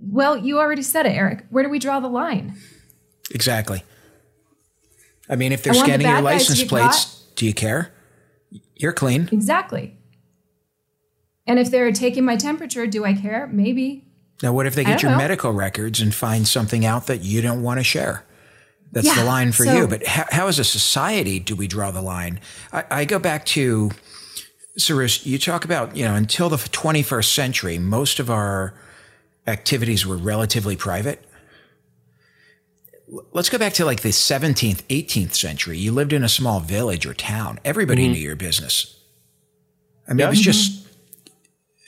well, 0.00 0.36
you 0.36 0.58
already 0.58 0.82
said 0.82 1.06
it, 1.06 1.10
Eric. 1.10 1.46
Where 1.50 1.64
do 1.64 1.70
we 1.70 1.78
draw 1.78 2.00
the 2.00 2.08
line? 2.08 2.54
Exactly. 3.30 3.82
I 5.28 5.36
mean, 5.36 5.52
if 5.52 5.62
they're 5.62 5.72
want 5.72 5.86
the 5.86 5.92
scanning 5.92 6.06
your 6.06 6.16
bad 6.16 6.24
guys 6.24 6.46
to 6.46 6.52
license 6.52 6.68
plates, 6.68 7.24
do 7.34 7.46
you 7.46 7.54
care? 7.54 7.92
You're 8.74 8.92
clean. 8.92 9.28
Exactly. 9.32 9.96
And 11.46 11.58
if 11.58 11.70
they're 11.70 11.92
taking 11.92 12.24
my 12.24 12.36
temperature, 12.36 12.86
do 12.86 13.04
I 13.04 13.14
care? 13.14 13.46
Maybe. 13.46 14.04
Now, 14.42 14.52
what 14.52 14.66
if 14.66 14.74
they 14.74 14.84
get 14.84 15.02
your 15.02 15.12
know. 15.12 15.18
medical 15.18 15.52
records 15.52 16.00
and 16.00 16.14
find 16.14 16.46
something 16.46 16.84
out 16.84 17.06
that 17.06 17.22
you 17.22 17.40
don't 17.40 17.62
want 17.62 17.80
to 17.80 17.84
share? 17.84 18.24
That's 18.92 19.14
the 19.14 19.24
line 19.24 19.52
for 19.52 19.64
so- 19.64 19.74
you. 19.74 19.88
But 19.88 20.06
how, 20.06 20.24
how, 20.30 20.46
as 20.46 20.58
a 20.58 20.64
society, 20.64 21.40
do 21.40 21.56
we 21.56 21.66
draw 21.66 21.90
the 21.90 22.02
line? 22.02 22.40
I, 22.72 22.84
I 22.90 23.04
go 23.04 23.18
back 23.18 23.44
to, 23.46 23.90
Cyrus, 24.76 25.24
you 25.24 25.38
talk 25.38 25.64
about, 25.64 25.96
you 25.96 26.04
know, 26.04 26.14
until 26.14 26.48
the 26.48 26.56
21st 26.56 27.32
century, 27.32 27.78
most 27.78 28.18
of 28.18 28.28
our 28.30 28.74
activities 29.46 30.06
were 30.06 30.16
relatively 30.16 30.76
private. 30.76 31.24
Let's 33.32 33.48
go 33.48 33.58
back 33.58 33.74
to 33.74 33.84
like 33.84 34.00
the 34.00 34.08
17th, 34.08 34.82
18th 34.84 35.34
century. 35.34 35.78
You 35.78 35.92
lived 35.92 36.12
in 36.12 36.24
a 36.24 36.28
small 36.28 36.60
village 36.60 37.06
or 37.06 37.14
town. 37.14 37.60
Everybody 37.64 38.04
mm-hmm. 38.04 38.14
knew 38.14 38.20
your 38.20 38.36
business. 38.36 38.98
I 40.08 40.12
mean, 40.12 40.20
Yeah. 40.20 40.26
it 40.26 40.30
was 40.30 40.40
just 40.40 40.72
mm-hmm. 40.72 40.84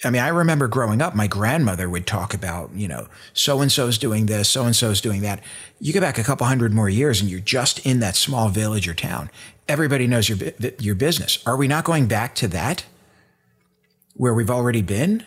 I 0.04 0.10
mean, 0.10 0.22
I 0.22 0.28
remember 0.28 0.68
growing 0.68 1.00
up, 1.00 1.14
my 1.14 1.26
grandmother 1.26 1.88
would 1.88 2.06
talk 2.06 2.34
about, 2.34 2.70
you 2.74 2.86
know, 2.86 3.08
so 3.32 3.60
and 3.60 3.72
so's 3.72 3.96
doing 3.96 4.26
this, 4.26 4.48
so 4.48 4.64
and 4.64 4.76
so's 4.76 5.00
doing 5.00 5.22
that. 5.22 5.42
You 5.80 5.92
go 5.92 6.00
back 6.00 6.18
a 6.18 6.22
couple 6.22 6.46
hundred 6.46 6.74
more 6.74 6.88
years 6.88 7.20
and 7.20 7.30
you're 7.30 7.40
just 7.40 7.84
in 7.84 8.00
that 8.00 8.14
small 8.14 8.48
village 8.48 8.86
or 8.86 8.94
town. 8.94 9.30
Everybody 9.68 10.06
knows 10.06 10.28
your 10.28 10.38
your 10.78 10.94
business. 10.94 11.42
Are 11.46 11.56
we 11.56 11.66
not 11.68 11.84
going 11.84 12.06
back 12.06 12.34
to 12.36 12.48
that 12.48 12.84
where 14.14 14.32
we've 14.32 14.50
already 14.50 14.82
been? 14.82 15.24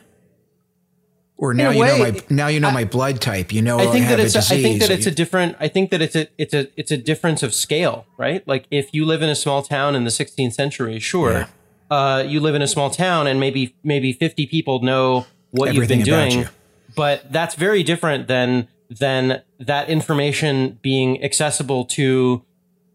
Or 1.38 1.54
now 1.54 1.70
you 1.70 1.86
know 1.86 1.98
my 1.98 2.22
now 2.30 2.48
you 2.48 2.60
know 2.60 2.72
my 2.72 2.84
blood 2.84 3.22
type. 3.22 3.54
You 3.54 3.62
know 3.62 3.80
I 3.80 3.88
think 3.88 4.06
have 4.06 4.18
that 4.18 4.26
it's 4.26 4.36
a 4.36 4.40
a. 4.40 4.58
I 4.58 4.62
think 4.62 4.82
that 4.82 4.90
it's 4.90 5.06
a 5.06 5.12
different 5.12 5.56
I 5.60 5.70
think 5.70 5.90
that 5.92 6.02
it's 6.02 6.16
a 6.16 6.28
it's 6.38 6.54
a 6.54 6.68
it's 6.78 6.92
a 6.92 6.98
difference 6.98 7.44
of 7.44 7.54
scale, 7.54 8.06
right? 8.18 8.46
Like 8.46 8.66
if 8.72 8.90
you 8.94 9.06
live 9.06 9.22
in 9.22 9.30
a 9.30 9.36
small 9.36 9.64
town 9.64 9.96
in 9.96 10.04
the 10.04 10.10
16th 10.10 10.54
century, 10.54 11.00
sure. 11.00 11.32
Yeah. 11.32 11.48
Uh, 11.90 12.24
you 12.28 12.40
live 12.40 12.56
in 12.56 12.62
a 12.62 12.68
small 12.68 12.90
town 12.90 13.26
and 13.26 13.40
maybe 13.40 13.74
maybe 13.84 14.12
50 14.14 14.48
people 14.48 14.82
know 14.82 15.26
what 15.52 15.70
Everything 15.70 16.00
you've 16.00 16.06
been 16.08 16.30
doing. 16.30 16.40
you. 16.40 16.48
But 16.96 17.32
that's 17.32 17.56
very 17.56 17.84
different 17.84 18.28
than 18.28 18.68
than 18.90 19.42
that 19.60 19.90
information 19.90 20.80
being 20.82 21.24
accessible 21.24 21.86
to 21.86 22.44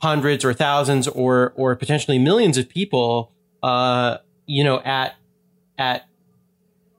hundreds 0.03 0.45
or 0.45 0.53
thousands 0.53 1.09
or 1.09 1.53
or 1.57 1.75
potentially 1.77 2.19
millions 2.19 2.59
of 2.59 2.69
people 2.69 3.33
uh, 3.63 4.19
you 4.47 4.63
know 4.63 4.81
at 4.81 5.15
at 5.79 6.07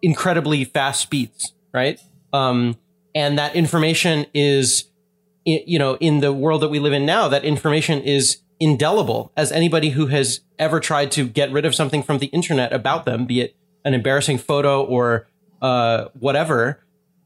incredibly 0.02 0.64
fast 0.64 1.02
speeds, 1.02 1.54
right? 1.74 2.00
Um, 2.32 2.78
and 3.16 3.40
that 3.40 3.56
information 3.56 4.28
is, 4.34 4.86
you 5.46 5.80
know, 5.80 5.96
in 5.96 6.20
the 6.20 6.34
world 6.34 6.62
that 6.62 6.70
we 6.70 6.80
live 6.80 6.94
in 6.94 7.06
now, 7.06 7.28
that 7.28 7.44
information 7.44 8.02
is 8.02 8.38
indelible. 8.60 9.32
As 9.36 9.52
anybody 9.52 9.90
who 9.90 10.08
has 10.08 10.42
ever 10.60 10.80
tried 10.80 11.12
to 11.14 11.28
get 11.28 11.52
rid 11.52 11.66
of 11.66 11.74
something 11.74 12.04
from 12.04 12.20
the 12.20 12.28
internet 12.28 12.74
about 12.74 13.06
them, 13.06 13.26
be 13.26 13.42
it 13.42 13.56
an 13.84 13.94
embarrassing 13.94 14.38
photo 14.38 14.84
or 14.84 15.28
uh, 15.62 16.06
whatever, 16.20 16.84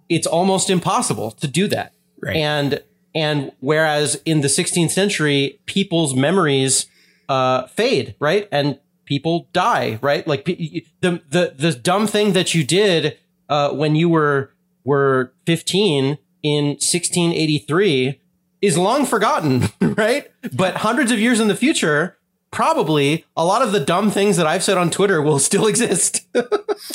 it's 0.07 0.27
almost 0.27 0.69
impossible 0.69 1.31
to 1.31 1.47
do 1.47 1.67
that. 1.67 1.93
Right. 2.21 2.37
And 2.37 2.83
and 3.15 3.51
whereas 3.59 4.21
in 4.25 4.41
the 4.41 4.47
16th 4.47 4.91
century, 4.91 5.59
people's 5.65 6.15
memories 6.15 6.85
uh, 7.27 7.67
fade, 7.67 8.15
right? 8.19 8.47
And 8.51 8.79
people 9.05 9.47
die, 9.53 9.97
right? 10.01 10.27
Like 10.27 10.45
the 10.45 10.83
the 11.01 11.53
the 11.57 11.73
dumb 11.81 12.05
thing 12.07 12.33
that 12.33 12.53
you 12.53 12.63
did 12.63 13.17
uh, 13.49 13.71
when 13.71 13.95
you 13.95 14.09
were 14.09 14.51
were 14.83 15.33
15 15.45 16.17
in 16.43 16.65
1683 16.65 18.19
is 18.61 18.77
long 18.77 19.05
forgotten, 19.05 19.63
right? 19.81 20.29
But 20.53 20.77
hundreds 20.77 21.11
of 21.11 21.19
years 21.19 21.39
in 21.39 21.47
the 21.47 21.55
future, 21.55 22.17
probably 22.51 23.25
a 23.37 23.45
lot 23.45 23.61
of 23.61 23.71
the 23.71 23.79
dumb 23.79 24.11
things 24.11 24.37
that 24.37 24.47
I've 24.47 24.63
said 24.63 24.77
on 24.77 24.89
Twitter 24.89 25.21
will 25.21 25.39
still 25.39 25.67
exist. 25.73 26.25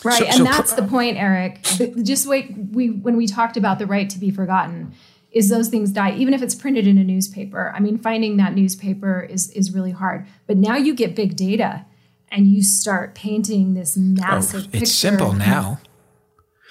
Right, 0.04 0.18
So- 0.18 0.24
and 0.24 0.34
so 0.34 0.44
that's 0.44 0.72
pro- 0.74 0.84
the 0.84 0.90
point, 0.90 1.16
Eric. 1.16 1.62
Just 2.02 2.26
wait. 2.28 2.54
We 2.72 2.88
when 2.90 3.16
we 3.16 3.26
talked 3.26 3.56
about 3.56 3.78
the 3.78 3.86
right 3.86 4.08
to 4.10 4.18
be 4.18 4.30
forgotten, 4.30 4.92
is 5.34 5.48
those 5.48 5.68
things 5.68 5.90
die, 5.90 6.14
even 6.14 6.32
if 6.32 6.42
it's 6.42 6.54
printed 6.54 6.86
in 6.86 6.96
a 6.96 7.04
newspaper. 7.04 7.72
I 7.74 7.80
mean, 7.80 7.98
finding 7.98 8.36
that 8.38 8.54
newspaper 8.54 9.20
is 9.20 9.50
is 9.50 9.74
really 9.74 9.90
hard. 9.90 10.26
But 10.46 10.56
now 10.56 10.76
you 10.76 10.94
get 10.94 11.16
big 11.16 11.36
data 11.36 11.84
and 12.30 12.46
you 12.46 12.62
start 12.62 13.14
painting 13.14 13.74
this 13.74 13.96
massive 13.96 14.62
oh, 14.62 14.64
picture. 14.64 14.84
It's 14.84 14.92
simple 14.92 15.32
now. 15.32 15.80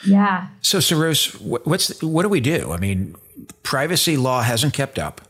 Yeah. 0.05 0.47
So, 0.61 0.79
Cyrus, 0.79 1.39
what's 1.39 2.01
what 2.01 2.23
do 2.23 2.29
we 2.29 2.39
do? 2.39 2.71
I 2.71 2.77
mean, 2.77 3.15
privacy 3.63 4.17
law 4.17 4.41
hasn't 4.41 4.73
kept 4.73 4.97
up. 4.97 5.21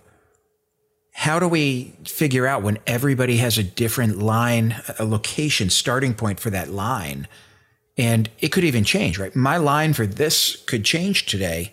How 1.16 1.40
do 1.40 1.48
we 1.48 1.94
figure 2.06 2.48
out 2.48 2.64
when 2.64 2.80
everybody 2.88 3.38
has 3.38 3.58
a 3.58 3.64
different 3.64 4.20
line, 4.20 4.76
a 4.98 5.06
location, 5.06 5.70
starting 5.70 6.14
point 6.14 6.40
for 6.40 6.50
that 6.52 6.70
line? 6.70 7.28
And 7.96 8.32
it 8.40 8.50
could 8.50 8.64
even 8.64 8.84
change, 8.84 9.20
right? 9.20 9.36
My 9.36 9.58
line 9.58 9.94
for 9.94 10.08
this 10.08 10.56
could 10.66 10.84
change 10.84 11.28
today 11.28 11.72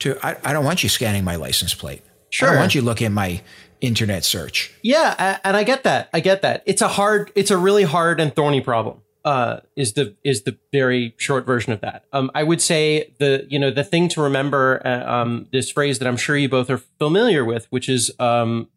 to 0.00 0.18
I, 0.26 0.36
I 0.44 0.52
don't 0.52 0.64
want 0.64 0.82
you 0.82 0.88
scanning 0.88 1.24
my 1.24 1.36
license 1.36 1.74
plate. 1.74 2.02
Sure. 2.30 2.48
I 2.48 2.52
don't 2.52 2.60
want 2.60 2.74
you 2.74 2.82
looking 2.82 3.06
at 3.06 3.12
my 3.12 3.42
internet 3.80 4.24
search. 4.24 4.72
Yeah, 4.82 5.38
and 5.44 5.56
I 5.56 5.62
get 5.62 5.84
that. 5.84 6.08
I 6.12 6.20
get 6.20 6.42
that. 6.42 6.62
It's 6.66 6.82
a 6.82 6.88
hard, 6.88 7.30
it's 7.34 7.50
a 7.50 7.58
really 7.58 7.84
hard 7.84 8.20
and 8.20 8.34
thorny 8.34 8.60
problem. 8.60 9.02
Uh, 9.24 9.60
is 9.74 9.94
the 9.94 10.14
is 10.22 10.42
the 10.42 10.58
very 10.70 11.14
short 11.16 11.46
version 11.46 11.72
of 11.72 11.80
that. 11.80 12.04
Um, 12.12 12.30
I 12.34 12.42
would 12.42 12.60
say 12.60 13.14
the 13.18 13.46
you 13.48 13.58
know 13.58 13.70
the 13.70 13.82
thing 13.82 14.08
to 14.10 14.20
remember 14.20 14.82
uh, 14.84 15.22
um, 15.22 15.46
this 15.50 15.70
phrase 15.70 15.98
that 15.98 16.06
I'm 16.06 16.18
sure 16.18 16.36
you 16.36 16.48
both 16.48 16.68
are 16.68 16.76
familiar 16.98 17.42
with, 17.42 17.66
which 17.70 17.88
is 17.88 18.12
um, 18.18 18.68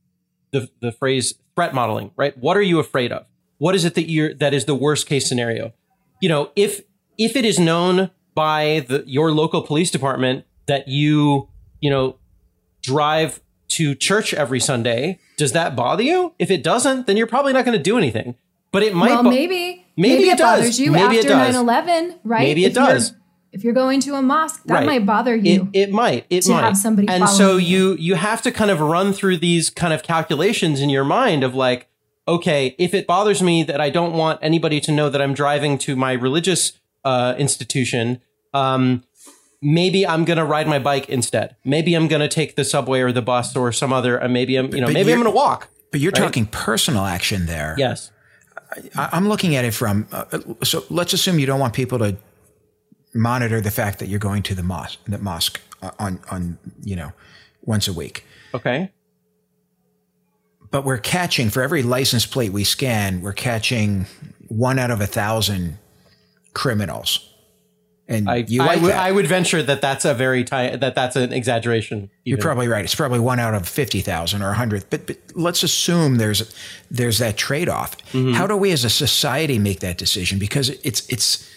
the 0.52 0.70
the 0.80 0.94
phrase 0.94 1.34
threat 1.56 1.74
modeling. 1.74 2.12
Right? 2.16 2.38
What 2.38 2.56
are 2.56 2.62
you 2.62 2.80
afraid 2.80 3.12
of? 3.12 3.26
What 3.58 3.76
is 3.76 3.84
it 3.84 3.96
that 3.96 4.10
you're 4.10 4.34
that 4.36 4.54
is 4.54 4.64
the 4.64 4.76
worst 4.76 5.06
case 5.06 5.28
scenario? 5.28 5.74
You 6.22 6.30
know, 6.30 6.52
if 6.56 6.82
if 7.18 7.36
it 7.36 7.44
is 7.44 7.60
known 7.60 8.12
by 8.34 8.86
the 8.88 9.04
your 9.06 9.34
local 9.34 9.62
police 9.62 9.92
department 9.92 10.46
that 10.68 10.88
you 10.88 11.48
you 11.82 11.90
know 11.90 12.18
drive 12.82 13.42
to 13.70 13.96
church 13.96 14.34
every 14.34 14.60
Sunday, 14.60 15.20
does 15.38 15.52
that 15.52 15.76
bother 15.76 16.04
you? 16.04 16.34
If 16.40 16.50
it 16.52 16.64
doesn't, 16.64 17.06
then 17.08 17.18
you're 17.18 17.28
probably 17.28 17.54
not 17.54 17.66
going 17.66 17.78
to 17.78 17.84
do 17.84 17.98
anything. 17.98 18.36
But 18.72 18.84
it 18.84 18.94
might. 18.96 19.10
Well, 19.10 19.24
bo- 19.24 19.30
maybe, 19.30 19.86
maybe, 19.96 20.16
maybe 20.16 20.30
it, 20.30 20.34
it 20.34 20.38
does. 20.38 20.60
bothers 20.60 20.80
you 20.80 20.92
maybe 20.92 21.18
after 21.20 21.30
9/11, 21.32 22.20
right? 22.24 22.40
Maybe 22.42 22.64
it 22.66 22.70
if 22.72 22.76
you're- 22.76 22.88
does. 22.88 23.14
If 23.54 23.64
you're 23.64 23.74
going 23.74 24.02
to 24.02 24.14
a 24.16 24.22
mosque, 24.22 24.62
that 24.66 24.74
Right. 24.74 24.86
might 24.86 25.06
bother 25.06 25.34
you. 25.36 25.70
It, 25.74 25.86
it 25.88 25.92
might. 25.92 26.26
It 26.30 26.42
to 26.44 26.52
might. 26.52 26.62
have 26.64 26.78
somebody 26.78 27.08
and 27.08 27.28
so 27.30 27.56
you. 27.56 27.92
you 27.94 27.96
you 27.98 28.16
have 28.16 28.42
to 28.44 28.52
kind 28.52 28.70
of 28.70 28.82
run 28.82 29.14
through 29.14 29.38
these 29.38 29.70
kind 29.72 29.94
of 29.94 30.04
calculations 30.04 30.80
in 30.82 30.90
your 30.90 31.06
mind 31.06 31.44
of 31.44 31.56
like, 31.56 31.88
okay, 32.28 32.76
if 32.78 32.94
it 32.94 33.08
bothers 33.08 33.42
me 33.42 33.64
that 33.64 33.80
I 33.82 33.90
don't 33.90 34.14
want 34.14 34.40
anybody 34.44 34.80
to 34.82 34.92
know 34.92 35.10
that 35.10 35.22
I'm 35.22 35.34
driving 35.34 35.78
to 35.80 35.96
my 35.96 36.12
religious 36.12 36.74
uh, 37.06 37.36
institution, 37.40 38.20
um, 38.54 39.04
maybe 39.68 40.08
I'm 40.08 40.24
gonna 40.24 40.46
ride 40.46 40.68
my 40.68 40.80
bike 40.80 41.10
instead. 41.10 41.56
Maybe 41.66 41.94
I'm 41.94 42.08
gonna 42.08 42.30
take 42.30 42.56
the 42.56 42.64
subway 42.64 43.02
or 43.02 43.12
the 43.12 43.22
bus 43.22 43.56
or 43.56 43.72
some 43.74 43.92
other. 43.92 44.24
Uh, 44.24 44.30
maybe 44.30 44.56
I'm 44.56 44.74
you 44.74 44.80
know 44.82 44.88
but 44.88 44.94
maybe 44.94 45.12
I'm 45.12 45.20
gonna 45.20 45.30
walk. 45.32 45.70
But 45.92 46.00
you're 46.00 46.12
Right. 46.14 46.22
talking 46.24 46.46
personal 46.46 47.06
action 47.06 47.46
there. 47.48 47.76
Yes. 47.78 48.12
I- 48.96 49.10
I'm 49.14 49.28
looking 49.30 49.56
at 49.56 49.64
it 49.66 49.74
from, 49.74 50.08
uh, 50.12 50.26
so 50.64 50.84
let's 50.90 51.14
assume 51.14 51.40
you 51.40 51.46
don't 51.46 51.60
want 51.60 51.74
people 51.74 51.98
to 52.00 52.18
monitor 53.14 53.62
the 53.62 53.72
fact 53.72 54.00
that 54.00 54.08
you're 54.10 54.20
going 54.20 54.44
to 54.44 54.54
the 54.56 54.64
mosque, 54.64 55.00
the 55.08 55.18
mosque 55.18 55.60
uh, 55.82 55.92
on, 56.00 56.20
on, 56.30 56.58
you 56.84 56.96
know, 56.96 57.12
once 57.64 57.88
a 57.88 57.94
week. 57.94 58.26
Okay. 58.54 58.92
But 60.70 60.84
we're 60.84 60.98
catching, 60.98 61.50
for 61.50 61.62
every 61.64 61.82
license 61.84 62.26
plate 62.26 62.52
we 62.52 62.66
scan, 62.66 63.22
we're 63.22 63.32
catching 63.34 64.06
one 64.50 64.78
out 64.80 64.92
of 64.92 65.00
a 65.00 65.08
thousand 65.08 65.78
criminals. 66.54 67.34
And 68.10 68.30
I 68.30 68.46
you 68.48 68.62
I 68.62 68.66
like 68.66 68.82
would- 68.82 68.92
that. 68.92 69.00
I 69.00 69.12
would 69.12 69.28
venture 69.28 69.62
that 69.64 69.82
that's 69.82 70.06
a 70.06 70.14
very 70.14 70.44
ti- 70.44 70.76
that 70.78 70.96
that's 70.96 71.16
an 71.16 71.34
exaggeration. 71.34 72.10
You're 72.24 72.38
probably 72.38 72.68
right. 72.68 72.86
It's 72.86 72.96
probably 72.96 73.20
one 73.20 73.40
out 73.40 73.54
of 73.54 73.68
fifty 73.68 74.00
thousand 74.02 74.42
or 74.44 74.52
a 74.52 74.54
hundred. 74.54 74.86
But, 74.90 75.08
but 75.08 75.18
let's 75.36 75.62
assume 75.64 76.16
there's 76.18 76.54
there's 76.90 77.18
that 77.20 77.36
trade 77.38 77.68
off. 77.70 77.98
Mm-hmm. 78.14 78.34
How 78.34 78.48
do 78.48 78.56
we 78.56 78.72
as 78.72 78.84
a 78.86 78.90
society 78.90 79.60
make 79.60 79.82
that 79.82 79.98
decision? 79.98 80.40
Because 80.40 80.70
it's 80.70 81.08
it's 81.10 81.50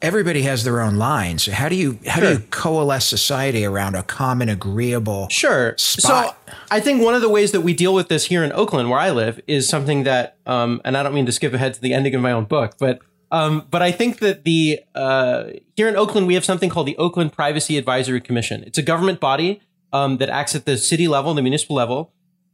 everybody 0.00 0.42
has 0.42 0.62
their 0.64 0.80
own 0.80 0.96
lines. 0.96 1.42
So 1.42 1.52
how 1.52 1.68
do 1.68 1.74
you 1.74 1.98
how 2.06 2.20
do 2.20 2.30
you 2.30 2.38
coalesce 2.50 3.04
society 3.06 3.64
around 3.64 3.94
a 3.96 4.02
common 4.04 4.48
agreeable 4.48 5.28
Sure. 5.30 5.74
spot? 5.76 6.38
So 6.46 6.54
I 6.70 6.80
think 6.80 7.02
one 7.02 7.14
of 7.16 7.20
the 7.20 7.28
ways 7.28 7.52
that 7.52 7.62
we 7.62 7.74
deal 7.74 7.92
with 7.92 8.08
this 8.08 8.26
here 8.26 8.44
in 8.44 8.52
Oakland, 8.52 8.90
where 8.90 9.00
I 9.00 9.10
live, 9.10 9.40
is 9.46 9.68
something 9.68 10.04
that, 10.04 10.36
um, 10.46 10.80
and 10.84 10.96
I 10.96 11.02
don't 11.02 11.14
mean 11.14 11.26
to 11.26 11.32
skip 11.32 11.52
ahead 11.52 11.74
to 11.74 11.80
the 11.80 11.92
ending 11.94 12.14
of 12.14 12.20
my 12.22 12.30
own 12.32 12.44
book, 12.44 12.76
but 12.78 13.00
um, 13.30 13.66
but 13.70 13.82
I 13.82 13.92
think 13.92 14.18
that 14.20 14.44
the 14.44 14.80
uh, 14.94 15.44
here 15.76 15.88
in 15.88 15.96
Oakland 15.96 16.26
we 16.26 16.34
have 16.34 16.44
something 16.44 16.70
called 16.70 16.86
the 16.86 16.96
Oakland 16.96 17.32
Privacy 17.32 17.76
Advisory 17.76 18.20
Commission. 18.20 18.64
It's 18.64 18.78
a 18.78 18.82
government 18.82 19.20
body 19.20 19.60
um, 19.92 20.18
that 20.18 20.28
acts 20.28 20.54
at 20.54 20.64
the 20.64 20.76
city 20.76 21.08
level, 21.08 21.34
the 21.34 21.42
municipal 21.42 21.76
level, 21.76 22.12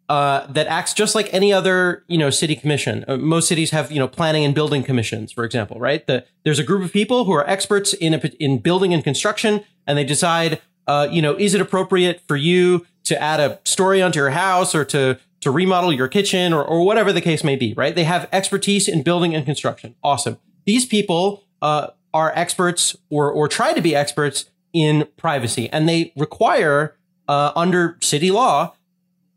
uh, 0.09 0.47
that 0.49 0.67
acts 0.67 0.93
just 0.93 1.15
like 1.15 1.33
any 1.33 1.53
other 1.53 2.05
you 2.09 2.19
know 2.19 2.31
city 2.31 2.57
commission. 2.57 3.05
Uh, 3.07 3.17
most 3.17 3.49
cities 3.49 3.71
have 3.71 3.93
you 3.93 3.99
know 3.99 4.09
planning 4.09 4.45
and 4.45 4.55
building 4.55 4.83
commissions, 4.83 5.33
for 5.33 5.45
example, 5.45 5.79
right? 5.79 6.07
The, 6.07 6.25
there's 6.45 6.59
a 6.59 6.65
group 6.65 6.85
of 6.85 6.93
people 6.93 7.25
who 7.25 7.33
are 7.33 7.49
experts 7.49 7.93
in 7.93 8.15
a, 8.15 8.19
in 8.41 8.59
building 8.59 8.93
and 8.93 9.03
construction, 9.03 9.65
and 9.87 9.97
they 9.97 10.05
decide, 10.05 10.61
uh, 10.87 11.09
you 11.11 11.23
know, 11.23 11.37
is 11.37 11.55
it 11.55 11.61
appropriate 11.61 12.21
for 12.27 12.37
you 12.37 12.87
to 13.05 13.21
add 13.21 13.39
a 13.39 13.61
story 13.65 14.03
onto 14.03 14.19
your 14.19 14.31
house 14.31 14.75
or 14.75 14.85
to 14.87 15.19
to 15.41 15.51
remodel 15.51 15.93
your 15.93 16.09
kitchen 16.09 16.53
or 16.53 16.65
or 16.65 16.85
whatever 16.85 17.13
the 17.13 17.21
case 17.21 17.45
may 17.45 17.55
be, 17.55 17.75
right? 17.75 17.95
They 17.95 18.05
have 18.05 18.29
expertise 18.33 18.89
in 18.89 19.05
building 19.05 19.35
and 19.37 19.45
construction. 19.45 19.95
Awesome. 20.03 20.39
These 20.65 20.87
people 20.87 21.45
uh, 21.63 21.89
are 22.13 22.33
experts 22.35 22.97
or 23.11 23.31
or 23.31 23.49
try 23.49 23.73
to 23.73 23.81
be 23.81 23.95
experts 23.95 24.47
in 24.73 25.07
privacy, 25.17 25.69
and 25.71 25.89
they 25.89 26.13
require 26.17 26.97
uh, 27.29 27.53
under 27.55 27.97
city 28.01 28.31
law 28.31 28.75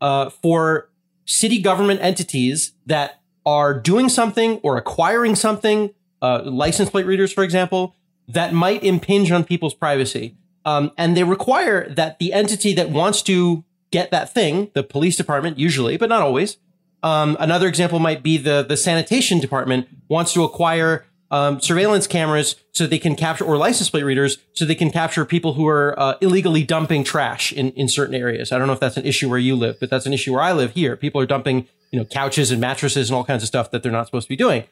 uh, 0.00 0.30
for 0.30 0.88
city 1.24 1.60
government 1.60 2.00
entities 2.00 2.72
that 2.86 3.20
are 3.44 3.78
doing 3.78 4.08
something 4.08 4.58
or 4.62 4.76
acquiring 4.76 5.34
something, 5.34 5.90
uh, 6.20 6.42
license 6.44 6.90
plate 6.90 7.06
readers, 7.06 7.32
for 7.32 7.44
example, 7.44 7.94
that 8.26 8.52
might 8.52 8.82
impinge 8.84 9.30
on 9.30 9.44
people's 9.44 9.74
privacy. 9.74 10.36
Um, 10.64 10.90
and 10.98 11.16
they 11.16 11.24
require 11.24 11.88
that 11.88 12.18
the 12.18 12.32
entity 12.32 12.74
that 12.74 12.90
wants 12.90 13.22
to 13.22 13.64
get 13.90 14.10
that 14.10 14.34
thing, 14.34 14.70
the 14.74 14.82
police 14.82 15.16
department 15.16 15.58
usually, 15.58 15.96
but 15.96 16.08
not 16.08 16.20
always. 16.20 16.58
Um, 17.02 17.36
another 17.40 17.68
example 17.68 18.00
might 18.00 18.22
be 18.22 18.36
the 18.36 18.64
the 18.68 18.76
sanitation 18.76 19.38
department 19.38 19.88
wants 20.08 20.32
to 20.34 20.42
acquire 20.42 21.06
um, 21.30 21.60
surveillance 21.60 22.06
cameras 22.06 22.56
so 22.72 22.86
they 22.86 22.98
can 22.98 23.14
capture 23.14 23.44
or 23.44 23.56
license 23.56 23.90
plate 23.90 24.04
readers 24.04 24.38
so 24.52 24.64
they 24.64 24.74
can 24.74 24.90
capture 24.90 25.24
people 25.24 25.54
who 25.54 25.66
are 25.66 25.98
uh, 25.98 26.14
illegally 26.20 26.64
dumping 26.64 27.04
trash 27.04 27.52
in, 27.52 27.70
in 27.72 27.88
certain 27.88 28.14
areas. 28.14 28.50
I 28.50 28.58
don't 28.58 28.66
know 28.66 28.72
if 28.72 28.80
that's 28.80 28.96
an 28.96 29.04
issue 29.04 29.28
where 29.28 29.38
you 29.38 29.54
live, 29.56 29.78
but 29.80 29.90
that's 29.90 30.06
an 30.06 30.12
issue 30.12 30.32
where 30.32 30.42
I 30.42 30.52
live 30.52 30.72
here. 30.72 30.96
People 30.96 31.20
are 31.20 31.26
dumping 31.26 31.66
you 31.90 31.98
know 31.98 32.04
couches 32.04 32.50
and 32.50 32.60
mattresses 32.60 33.10
and 33.10 33.16
all 33.16 33.24
kinds 33.24 33.42
of 33.42 33.46
stuff 33.46 33.70
that 33.70 33.82
they're 33.82 33.92
not 33.92 34.06
supposed 34.06 34.26
to 34.26 34.30
be 34.30 34.36
doing. 34.36 34.64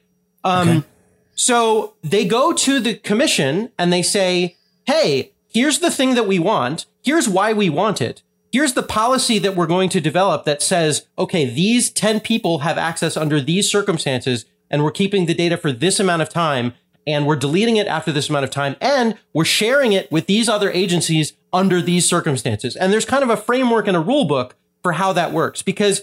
Um, 0.45 0.69
Okay. 0.69 0.87
So 1.37 1.95
they 2.03 2.25
go 2.25 2.53
to 2.55 2.81
the 2.81 2.95
commission 2.95 3.71
and 3.79 3.93
they 3.93 4.03
say, 4.03 4.57
hey, 4.87 5.33
here's 5.49 5.81
the 5.81 5.91
thing 5.91 6.15
that 6.15 6.27
we 6.27 6.39
want. 6.39 6.87
Here's 7.05 7.29
why 7.29 7.53
we 7.53 7.69
want 7.69 8.01
it. 8.01 8.23
Here's 8.51 8.73
the 8.73 8.83
policy 8.83 9.39
that 9.41 9.55
we're 9.55 9.67
going 9.67 9.91
to 9.91 10.01
develop 10.01 10.47
that 10.47 10.63
says, 10.63 11.07
okay, 11.19 11.45
these 11.45 11.91
10 11.91 12.21
people 12.21 12.61
have 12.61 12.79
access 12.79 13.17
under 13.17 13.39
these 13.41 13.71
circumstances, 13.71 14.47
and 14.71 14.85
we're 14.85 14.91
keeping 14.91 15.27
the 15.27 15.35
data 15.35 15.57
for 15.57 15.73
this 15.73 16.01
amount 16.01 16.23
of 16.23 16.29
time, 16.29 16.75
and 17.07 17.27
we're 17.27 17.37
deleting 17.37 17.77
it 17.77 17.87
after 17.87 18.11
this 18.13 18.29
amount 18.29 18.45
of 18.45 18.51
time, 18.51 18.77
and 18.81 19.17
we're 19.33 19.45
sharing 19.45 19.93
it 19.93 20.11
with 20.11 20.27
these 20.27 20.49
other 20.49 20.71
agencies 20.71 21.35
under 21.53 21.81
these 21.81 22.09
circumstances. 22.09 22.77
And 22.77 22.93
there's 22.93 23.05
kind 23.05 23.23
of 23.23 23.31
a 23.31 23.37
framework 23.37 23.87
and 23.87 23.97
a 23.97 24.01
rule 24.01 24.25
book 24.25 24.57
for 24.83 24.93
how 24.93 25.13
that 25.13 25.33
works 25.33 25.63
because 25.63 26.03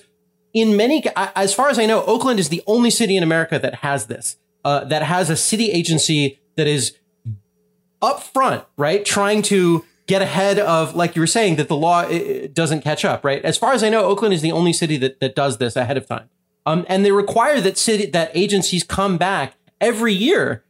in 0.53 0.77
many, 0.77 1.03
as 1.15 1.53
far 1.53 1.69
as 1.69 1.79
I 1.79 1.85
know, 1.85 2.03
Oakland 2.05 2.39
is 2.39 2.49
the 2.49 2.61
only 2.67 2.89
city 2.89 3.17
in 3.17 3.23
America 3.23 3.57
that 3.59 3.75
has 3.75 4.05
this, 4.05 4.37
uh, 4.63 4.83
that 4.85 5.03
has 5.03 5.29
a 5.29 5.35
city 5.35 5.71
agency 5.71 6.39
that 6.57 6.67
is 6.67 6.95
up 8.01 8.21
front, 8.21 8.63
right? 8.77 9.03
Trying 9.03 9.41
to 9.43 9.85
get 10.05 10.21
ahead 10.21 10.59
of, 10.59 10.95
like 10.95 11.15
you 11.15 11.21
were 11.21 11.27
saying, 11.27 11.55
that 11.55 11.69
the 11.69 11.75
law 11.75 12.01
uh, 12.01 12.47
doesn't 12.51 12.81
catch 12.81 13.03
up, 13.03 13.23
right? 13.23 13.43
As 13.43 13.57
far 13.57 13.73
as 13.73 13.83
I 13.83 13.89
know, 13.89 14.03
Oakland 14.03 14.33
is 14.33 14.41
the 14.41 14.51
only 14.51 14.73
city 14.73 14.97
that, 14.97 15.19
that 15.21 15.35
does 15.35 15.57
this 15.57 15.75
ahead 15.75 15.97
of 15.97 16.05
time. 16.05 16.29
Um, 16.65 16.85
and 16.87 17.05
they 17.05 17.11
require 17.11 17.59
that 17.61 17.77
city, 17.77 18.05
that 18.07 18.31
agencies 18.33 18.83
come 18.83 19.17
back 19.17 19.55
every 19.81 20.13
year, 20.13 20.63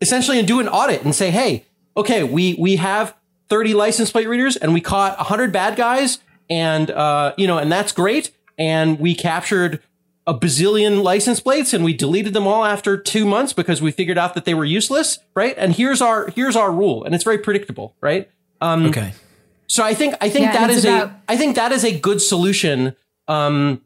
essentially 0.00 0.38
and 0.38 0.46
do 0.48 0.60
an 0.60 0.68
audit 0.68 1.02
and 1.04 1.14
say, 1.14 1.30
hey, 1.30 1.64
okay, 1.96 2.22
we, 2.22 2.54
we 2.58 2.76
have 2.76 3.14
30 3.48 3.74
license 3.74 4.10
plate 4.10 4.28
readers 4.28 4.56
and 4.56 4.72
we 4.74 4.80
caught 4.80 5.16
100 5.18 5.52
bad 5.52 5.76
guys 5.76 6.18
and, 6.48 6.90
uh, 6.90 7.34
you 7.36 7.46
know, 7.46 7.58
and 7.58 7.70
that's 7.70 7.92
great. 7.92 8.30
And 8.58 8.98
we 8.98 9.14
captured 9.14 9.82
a 10.26 10.34
bazillion 10.34 11.02
license 11.02 11.38
plates 11.40 11.72
and 11.72 11.84
we 11.84 11.92
deleted 11.92 12.32
them 12.34 12.46
all 12.46 12.64
after 12.64 12.96
two 12.96 13.24
months 13.24 13.52
because 13.52 13.80
we 13.82 13.92
figured 13.92 14.18
out 14.18 14.34
that 14.34 14.44
they 14.44 14.54
were 14.54 14.64
useless, 14.64 15.18
right? 15.34 15.54
And 15.56 15.72
here's 15.74 16.00
our 16.00 16.28
here's 16.30 16.56
our 16.56 16.72
rule, 16.72 17.04
and 17.04 17.14
it's 17.14 17.22
very 17.22 17.38
predictable, 17.38 17.94
right? 18.00 18.28
Um, 18.60 18.86
okay. 18.86 19.12
So 19.68 19.84
I 19.84 19.94
think 19.94 20.14
I 20.20 20.28
think 20.28 20.46
Yeah, 20.46 20.52
that 20.54 20.70
it's 20.70 20.78
is 20.80 20.84
about- 20.86 21.10
a 21.10 21.16
I 21.28 21.36
think 21.36 21.54
that 21.56 21.70
is 21.70 21.84
a 21.84 21.96
good 21.96 22.20
solution. 22.20 22.96
Um, 23.28 23.82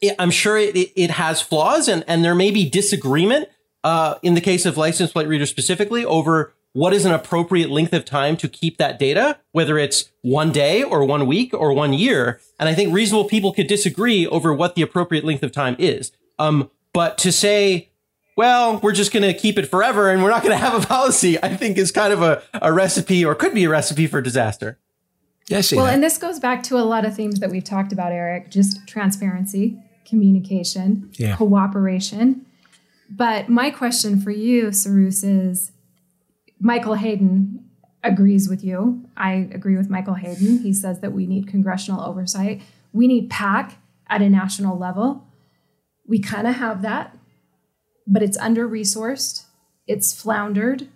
it- 0.00 0.16
I'm 0.18 0.30
sure 0.30 0.56
it, 0.56 0.76
it, 0.76 0.92
it 0.96 1.10
has 1.12 1.40
flaws, 1.40 1.88
and 1.88 2.04
and 2.06 2.24
there 2.24 2.34
may 2.34 2.50
be 2.50 2.68
disagreement 2.68 3.48
uh, 3.84 4.16
in 4.22 4.34
the 4.34 4.40
case 4.40 4.66
of 4.66 4.76
license 4.76 5.12
plate 5.12 5.28
readers 5.28 5.50
specifically 5.50 6.04
over 6.04 6.54
what 6.72 6.92
is 6.92 7.04
an 7.04 7.12
appropriate 7.12 7.70
length 7.70 7.92
of 7.92 8.04
time 8.04 8.36
to 8.36 8.48
keep 8.48 8.78
that 8.78 8.98
data, 8.98 9.38
whether 9.52 9.76
it's 9.76 10.10
one 10.22 10.52
day 10.52 10.82
or 10.82 11.04
one 11.04 11.26
week 11.26 11.52
or 11.52 11.72
one 11.72 11.92
year. 11.92 12.40
And 12.58 12.68
I 12.68 12.74
think 12.74 12.94
reasonable 12.94 13.28
people 13.28 13.52
could 13.52 13.66
disagree 13.66 14.26
over 14.26 14.54
what 14.54 14.76
the 14.76 14.82
appropriate 14.82 15.24
length 15.24 15.42
of 15.42 15.50
time 15.50 15.74
is. 15.78 16.12
Um, 16.38 16.70
but 16.92 17.18
to 17.18 17.32
say, 17.32 17.90
well, 18.36 18.78
we're 18.78 18.92
just 18.92 19.12
going 19.12 19.24
to 19.24 19.34
keep 19.34 19.58
it 19.58 19.66
forever 19.66 20.10
and 20.10 20.22
we're 20.22 20.30
not 20.30 20.42
going 20.42 20.56
to 20.56 20.64
have 20.64 20.80
a 20.80 20.86
policy, 20.86 21.42
I 21.42 21.56
think 21.56 21.76
is 21.76 21.90
kind 21.90 22.12
of 22.12 22.22
a, 22.22 22.42
a 22.54 22.72
recipe 22.72 23.24
or 23.24 23.34
could 23.34 23.52
be 23.52 23.64
a 23.64 23.68
recipe 23.68 24.06
for 24.06 24.20
disaster. 24.20 24.78
Yeah, 25.48 25.62
well, 25.72 25.86
that. 25.86 25.94
and 25.94 26.02
this 26.02 26.16
goes 26.18 26.38
back 26.38 26.62
to 26.64 26.78
a 26.78 26.84
lot 26.84 27.04
of 27.04 27.16
themes 27.16 27.40
that 27.40 27.50
we've 27.50 27.64
talked 27.64 27.92
about, 27.92 28.12
Eric. 28.12 28.50
Just 28.50 28.86
transparency, 28.86 29.76
communication, 30.10 31.10
yeah. 31.14 31.36
cooperation. 31.36 32.44
But 33.08 33.48
my 33.48 33.70
question 33.70 34.20
for 34.20 34.30
you, 34.30 34.72
Cyrus, 34.72 35.24
is 35.24 35.72
Michael 36.60 36.94
Hayden 36.94 37.64
agrees 38.04 38.48
with 38.48 38.62
you. 38.62 39.08
I 39.16 39.48
agree 39.52 39.76
with 39.76 39.88
Michael 39.88 40.14
Hayden. 40.14 40.58
He 40.58 40.72
says 40.72 41.00
that 41.00 41.12
we 41.12 41.26
need 41.26 41.46
congressional 41.46 42.02
oversight. 42.02 42.62
We 42.92 43.06
need 43.06 43.30
PAC 43.30 43.78
at 44.08 44.20
a 44.20 44.28
national 44.28 44.78
level. 44.78 45.26
We 46.06 46.18
kind 46.18 46.46
of 46.46 46.56
have 46.56 46.82
that, 46.82 47.16
but 48.06 48.22
it's 48.22 48.36
under 48.38 48.68
resourced, 48.68 49.44
it's 49.86 50.12
floundered 50.12 50.88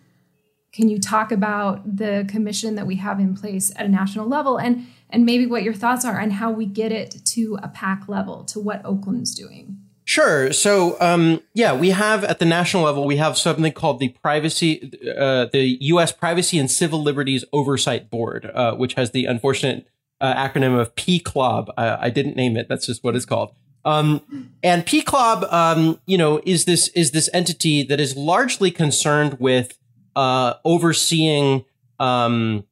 can 0.74 0.88
you 0.88 0.98
talk 0.98 1.31
about 1.31 1.96
the 1.96 2.27
commission 2.29 2.74
that 2.74 2.85
we 2.85 2.96
have 2.96 3.20
in 3.20 3.37
place 3.37 3.72
at 3.77 3.87
a 3.87 3.88
national 3.88 4.27
level 4.27 4.59
and 4.59 4.88
and 5.14 5.24
maybe 5.24 5.46
what 5.46 5.62
your 5.62 5.72
thoughts 5.72 6.05
are 6.05 6.20
on 6.20 6.31
how 6.31 6.50
we 6.50 6.66
get 6.66 6.92
it 6.92 7.24
to 7.24 7.59
a 7.62 7.68
PAC 7.68 8.09
level, 8.09 8.44
to 8.46 8.61
what 8.61 8.85
Oakland's 8.85 9.35
doing? 9.35 9.79
Sure. 10.05 10.53
So, 10.53 11.00
um, 11.00 11.40
yeah, 11.55 11.72
we 11.72 11.90
have 11.90 12.24
at 12.24 12.38
the 12.38 12.44
national 12.44 12.83
level, 12.83 13.07
we 13.07 13.16
have 13.16 13.38
something 13.38 13.72
called 13.72 14.00
the 14.00 14.09
Privacy, 14.09 14.92
uh, 15.16 15.46
the 15.50 15.79
U.S. 15.81 16.12
Privacy 16.12 16.59
and 16.59 16.70
Civil 16.70 17.03
Liberties 17.03 17.44
Oversight 17.53 18.11
Board, 18.11 18.50
uh, 18.53 18.74
which 18.74 18.94
has 18.94 19.12
the 19.12 19.24
unfortunate 19.24 19.88
uh, 20.20 20.35
acronym 20.35 20.79
of 20.79 20.94
PCLOB. 20.96 21.68
I 21.79 22.11
didn't 22.11 22.37
name 22.37 22.57
it. 22.57 22.68
That's 22.68 22.87
just 22.87 23.03
what 23.03 23.16
it's 23.16 23.24
called. 23.24 23.55
Um, 23.87 24.50
and 24.62 24.85
PCLOB, 24.85 25.50
um, 25.53 26.00
you 26.07 26.18
know, 26.18 26.40
is 26.44 26.64
this 26.64 26.88
is 26.88 27.12
this 27.12 27.31
entity 27.33 27.83
that 27.85 28.00
is 28.00 28.16
largely 28.16 28.70
concerned 28.70 29.38
with 29.38 29.79
uh, 30.16 30.55
overseeing 30.64 31.64
um, 31.98 32.64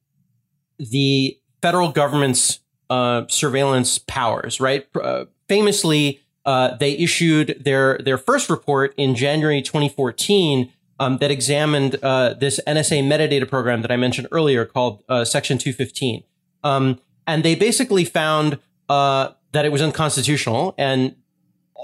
the 0.77 1.37
federal 1.63 1.93
government's 1.93 2.59
uh, 2.89 3.25
surveillance 3.29 3.97
powers. 3.97 4.59
Right, 4.59 4.85
uh, 5.01 5.25
famously, 5.47 6.19
uh, 6.45 6.75
they 6.75 6.91
issued 6.97 7.61
their 7.63 7.97
their 7.99 8.17
first 8.17 8.49
report 8.49 8.93
in 8.97 9.15
January 9.15 9.61
2014 9.61 10.71
um, 10.99 11.17
that 11.19 11.31
examined 11.31 11.95
uh, 12.03 12.33
this 12.33 12.59
NSA 12.67 13.03
metadata 13.03 13.47
program 13.49 13.81
that 13.81 13.91
I 13.91 13.95
mentioned 13.95 14.27
earlier 14.31 14.65
called 14.65 15.03
uh, 15.07 15.23
Section 15.23 15.57
215, 15.57 16.23
um, 16.63 16.99
and 17.25 17.43
they 17.43 17.55
basically 17.55 18.03
found 18.03 18.59
that 18.89 19.65
it 19.65 19.71
was 19.71 19.81
unconstitutional, 19.81 20.75
and 20.77 21.15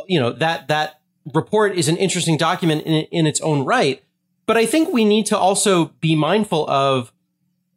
you 0.08 0.20
know 0.20 0.32
that 0.34 0.68
that 0.68 1.00
report 1.34 1.78
is 1.78 1.88
an 1.88 1.96
interesting 1.96 2.36
document 2.36 2.84
in, 2.84 3.06
in 3.12 3.28
its 3.28 3.40
own 3.42 3.64
right 3.64 4.04
but 4.50 4.58
I 4.58 4.66
think 4.66 4.92
we 4.92 5.06
need 5.06 5.28
to 5.28 5.38
also 5.38 5.92
be 6.02 6.16
mindful 6.16 6.68
of 6.68 7.14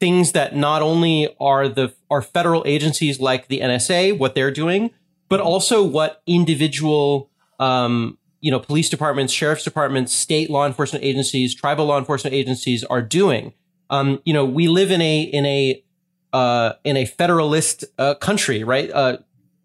things 0.03 0.33
that 0.33 0.57
not 0.57 0.83
only 0.83 1.33
are 1.39 1.69
the 1.69 1.95
are 2.11 2.21
federal 2.21 2.65
agencies 2.67 3.21
like 3.21 3.47
the 3.47 3.61
NSA 3.61 4.19
what 4.19 4.35
they're 4.35 4.51
doing, 4.51 4.91
but 5.29 5.39
also 5.39 5.81
what 5.81 6.23
individual 6.27 7.31
um, 7.61 8.19
you 8.41 8.51
know 8.51 8.59
police 8.59 8.89
departments, 8.89 9.33
sheriff's 9.33 9.63
departments, 9.63 10.13
state 10.13 10.51
law 10.51 10.67
enforcement 10.67 11.05
agencies, 11.05 11.55
tribal 11.55 11.85
law 11.85 11.99
enforcement 11.99 12.35
agencies 12.35 12.83
are 12.83 13.01
doing. 13.01 13.53
Um, 13.91 14.21
you 14.25 14.33
know, 14.33 14.45
we 14.45 14.67
live 14.67 14.91
in 14.91 15.01
a 15.01 15.23
in 15.23 15.47
a 15.47 15.85
uh, 16.33 16.73
in 16.83 16.97
a 16.97 17.05
federalist 17.05 17.85
uh, 17.97 18.17
country, 18.17 18.65
right? 18.65 18.91
Uh, 18.91 19.19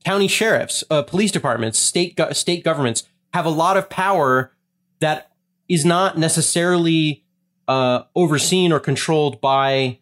county 0.06 0.28
sheriffs, 0.28 0.84
uh, 0.92 1.02
police 1.02 1.32
departments, 1.32 1.80
state 1.80 2.16
go- 2.16 2.32
state 2.32 2.64
governments 2.64 3.06
have 3.34 3.48
a 3.48 3.50
lot 3.50 3.76
of 3.76 3.90
power 3.90 4.54
that 5.00 5.32
is 5.68 5.84
not 5.84 6.16
necessarily 6.16 7.26
uh, 7.68 8.04
overseen 8.16 8.72
or 8.72 8.80
controlled 8.80 9.42
by 9.42 9.98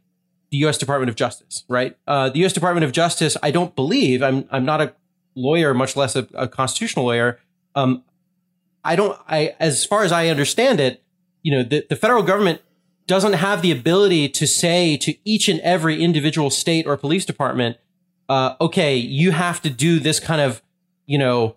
the 0.51 0.57
U.S. 0.57 0.77
Department 0.77 1.09
of 1.09 1.15
Justice, 1.15 1.63
right? 1.67 1.97
Uh, 2.07 2.29
the 2.29 2.39
U.S. 2.39 2.53
Department 2.53 2.83
of 2.83 2.91
Justice, 2.91 3.37
I 3.41 3.51
don't 3.51 3.75
believe, 3.75 4.21
I'm 4.21 4.47
I'm 4.51 4.65
not 4.65 4.81
a 4.81 4.93
lawyer, 5.35 5.73
much 5.73 5.95
less 5.95 6.15
a, 6.15 6.27
a 6.33 6.47
constitutional 6.47 7.05
lawyer. 7.05 7.39
Um, 7.75 8.03
I 8.83 8.95
don't, 8.95 9.19
I 9.27 9.55
as 9.59 9.85
far 9.85 10.03
as 10.03 10.11
I 10.11 10.27
understand 10.27 10.79
it, 10.79 11.03
you 11.41 11.51
know, 11.51 11.63
the, 11.63 11.85
the 11.89 11.95
federal 11.95 12.23
government 12.23 12.61
doesn't 13.07 13.33
have 13.33 13.61
the 13.61 13.71
ability 13.71 14.29
to 14.29 14.47
say 14.47 14.97
to 14.97 15.13
each 15.25 15.47
and 15.47 15.59
every 15.61 16.01
individual 16.01 16.49
state 16.49 16.87
or 16.87 16.97
police 16.97 17.25
department, 17.25 17.77
uh, 18.29 18.55
okay, 18.59 18.95
you 18.95 19.31
have 19.31 19.61
to 19.61 19.69
do 19.69 19.99
this 19.99 20.19
kind 20.19 20.41
of, 20.41 20.61
you 21.05 21.17
know, 21.17 21.55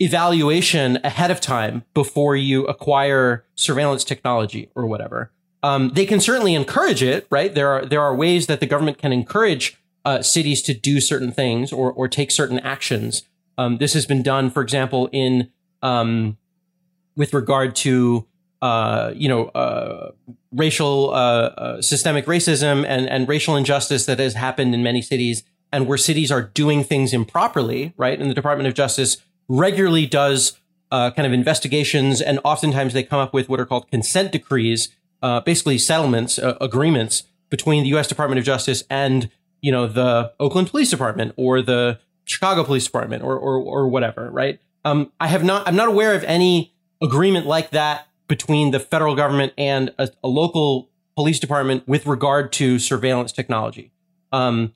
evaluation 0.00 0.98
ahead 1.02 1.30
of 1.30 1.40
time 1.40 1.84
before 1.94 2.36
you 2.36 2.64
acquire 2.66 3.44
surveillance 3.54 4.04
technology 4.04 4.70
or 4.74 4.86
whatever. 4.86 5.32
Um, 5.66 5.90
they 5.94 6.06
can 6.06 6.20
certainly 6.20 6.54
encourage 6.54 7.02
it, 7.02 7.26
right? 7.28 7.52
There 7.52 7.70
are 7.72 7.84
there 7.84 8.00
are 8.00 8.14
ways 8.14 8.46
that 8.46 8.60
the 8.60 8.66
government 8.66 8.98
can 8.98 9.12
encourage 9.12 9.76
uh, 10.04 10.22
cities 10.22 10.62
to 10.62 10.72
do 10.72 11.00
certain 11.00 11.32
things 11.32 11.72
or 11.72 11.92
or 11.92 12.06
take 12.06 12.30
certain 12.30 12.60
actions. 12.60 13.24
Um, 13.58 13.78
this 13.78 13.92
has 13.94 14.06
been 14.06 14.22
done, 14.22 14.48
for 14.50 14.62
example, 14.62 15.08
in 15.12 15.50
um, 15.82 16.36
with 17.16 17.34
regard 17.34 17.74
to 17.76 18.26
uh, 18.62 19.12
you 19.16 19.28
know 19.28 19.46
uh, 19.48 20.12
racial 20.52 21.10
uh, 21.10 21.16
uh, 21.16 21.82
systemic 21.82 22.26
racism 22.26 22.84
and 22.86 23.08
and 23.08 23.28
racial 23.28 23.56
injustice 23.56 24.06
that 24.06 24.20
has 24.20 24.34
happened 24.34 24.72
in 24.72 24.84
many 24.84 25.02
cities, 25.02 25.42
and 25.72 25.88
where 25.88 25.98
cities 25.98 26.30
are 26.30 26.42
doing 26.42 26.84
things 26.84 27.12
improperly, 27.12 27.92
right? 27.96 28.20
And 28.20 28.30
the 28.30 28.34
Department 28.34 28.68
of 28.68 28.74
Justice 28.74 29.16
regularly 29.48 30.06
does 30.06 30.60
uh, 30.92 31.10
kind 31.10 31.26
of 31.26 31.32
investigations, 31.32 32.20
and 32.20 32.38
oftentimes 32.44 32.92
they 32.92 33.02
come 33.02 33.18
up 33.18 33.34
with 33.34 33.48
what 33.48 33.58
are 33.58 33.66
called 33.66 33.90
consent 33.90 34.30
decrees, 34.30 34.90
uh, 35.26 35.40
basically 35.40 35.76
settlements, 35.76 36.38
uh, 36.38 36.56
agreements 36.60 37.24
between 37.50 37.82
the 37.82 37.88
U.S. 37.90 38.06
Department 38.06 38.38
of 38.38 38.44
Justice 38.44 38.84
and 38.88 39.28
you 39.60 39.72
know 39.72 39.88
the 39.88 40.32
Oakland 40.38 40.70
Police 40.70 40.88
Department 40.88 41.32
or 41.36 41.60
the 41.62 41.98
Chicago 42.26 42.62
Police 42.62 42.84
Department 42.84 43.24
or 43.24 43.36
or, 43.36 43.56
or 43.56 43.88
whatever. 43.88 44.30
Right? 44.30 44.60
Um, 44.84 45.10
I 45.18 45.26
have 45.26 45.42
not. 45.42 45.66
I'm 45.66 45.74
not 45.74 45.88
aware 45.88 46.14
of 46.14 46.22
any 46.22 46.72
agreement 47.02 47.44
like 47.44 47.70
that 47.70 48.06
between 48.28 48.70
the 48.70 48.78
federal 48.78 49.16
government 49.16 49.52
and 49.58 49.92
a, 49.98 50.08
a 50.22 50.28
local 50.28 50.90
police 51.16 51.40
department 51.40 51.88
with 51.88 52.06
regard 52.06 52.52
to 52.52 52.78
surveillance 52.78 53.32
technology. 53.32 53.90
Um, 54.30 54.74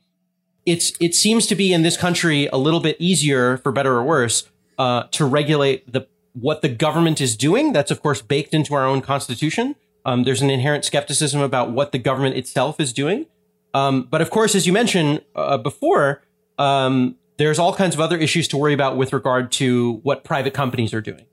it's 0.67 0.93
it 1.01 1.15
seems 1.15 1.47
to 1.47 1.55
be 1.55 1.73
in 1.73 1.83
this 1.83 1.97
country 1.97 2.49
a 2.49 2.57
little 2.57 2.81
bit 2.81 2.97
easier, 2.99 3.57
for 3.59 3.71
better 3.71 3.95
or 3.95 4.03
worse, 4.03 4.49
uh, 4.81 5.05
to 5.13 5.25
regulate 5.25 5.93
the 5.93 6.09
what 6.33 6.61
the 6.61 6.69
government 6.69 7.21
is 7.21 7.37
doing. 7.37 7.73
That's 7.73 7.93
of 7.93 8.03
course 8.03 8.21
baked 8.21 8.53
into 8.53 8.75
our 8.75 8.85
own 8.85 9.01
constitution. 9.01 9.77
Um, 10.05 10.25
there's 10.25 10.43
an 10.43 10.51
inherent 10.51 10.85
skepticism 10.85 11.41
about 11.41 11.71
what 11.71 11.93
the 11.93 11.99
government 11.99 12.37
itself 12.37 12.81
is 12.81 12.93
doing. 12.93 13.27
Um, 13.75 14.03
but 14.03 14.21
of 14.21 14.31
course, 14.31 14.55
as 14.55 14.67
you 14.67 14.73
mentioned 14.73 15.23
uh, 15.35 15.59
before, 15.59 16.23
um, 16.59 17.17
there's 17.37 17.59
all 17.59 17.75
kinds 17.75 17.95
of 17.95 18.01
other 18.01 18.17
issues 18.17 18.49
to 18.49 18.57
worry 18.57 18.75
about 18.75 18.97
with 18.97 19.13
regard 19.13 19.53
to 19.53 19.95
what 20.03 20.25
private 20.25 20.55
companies 20.55 20.93
are 20.93 21.01
doing. 21.01 21.25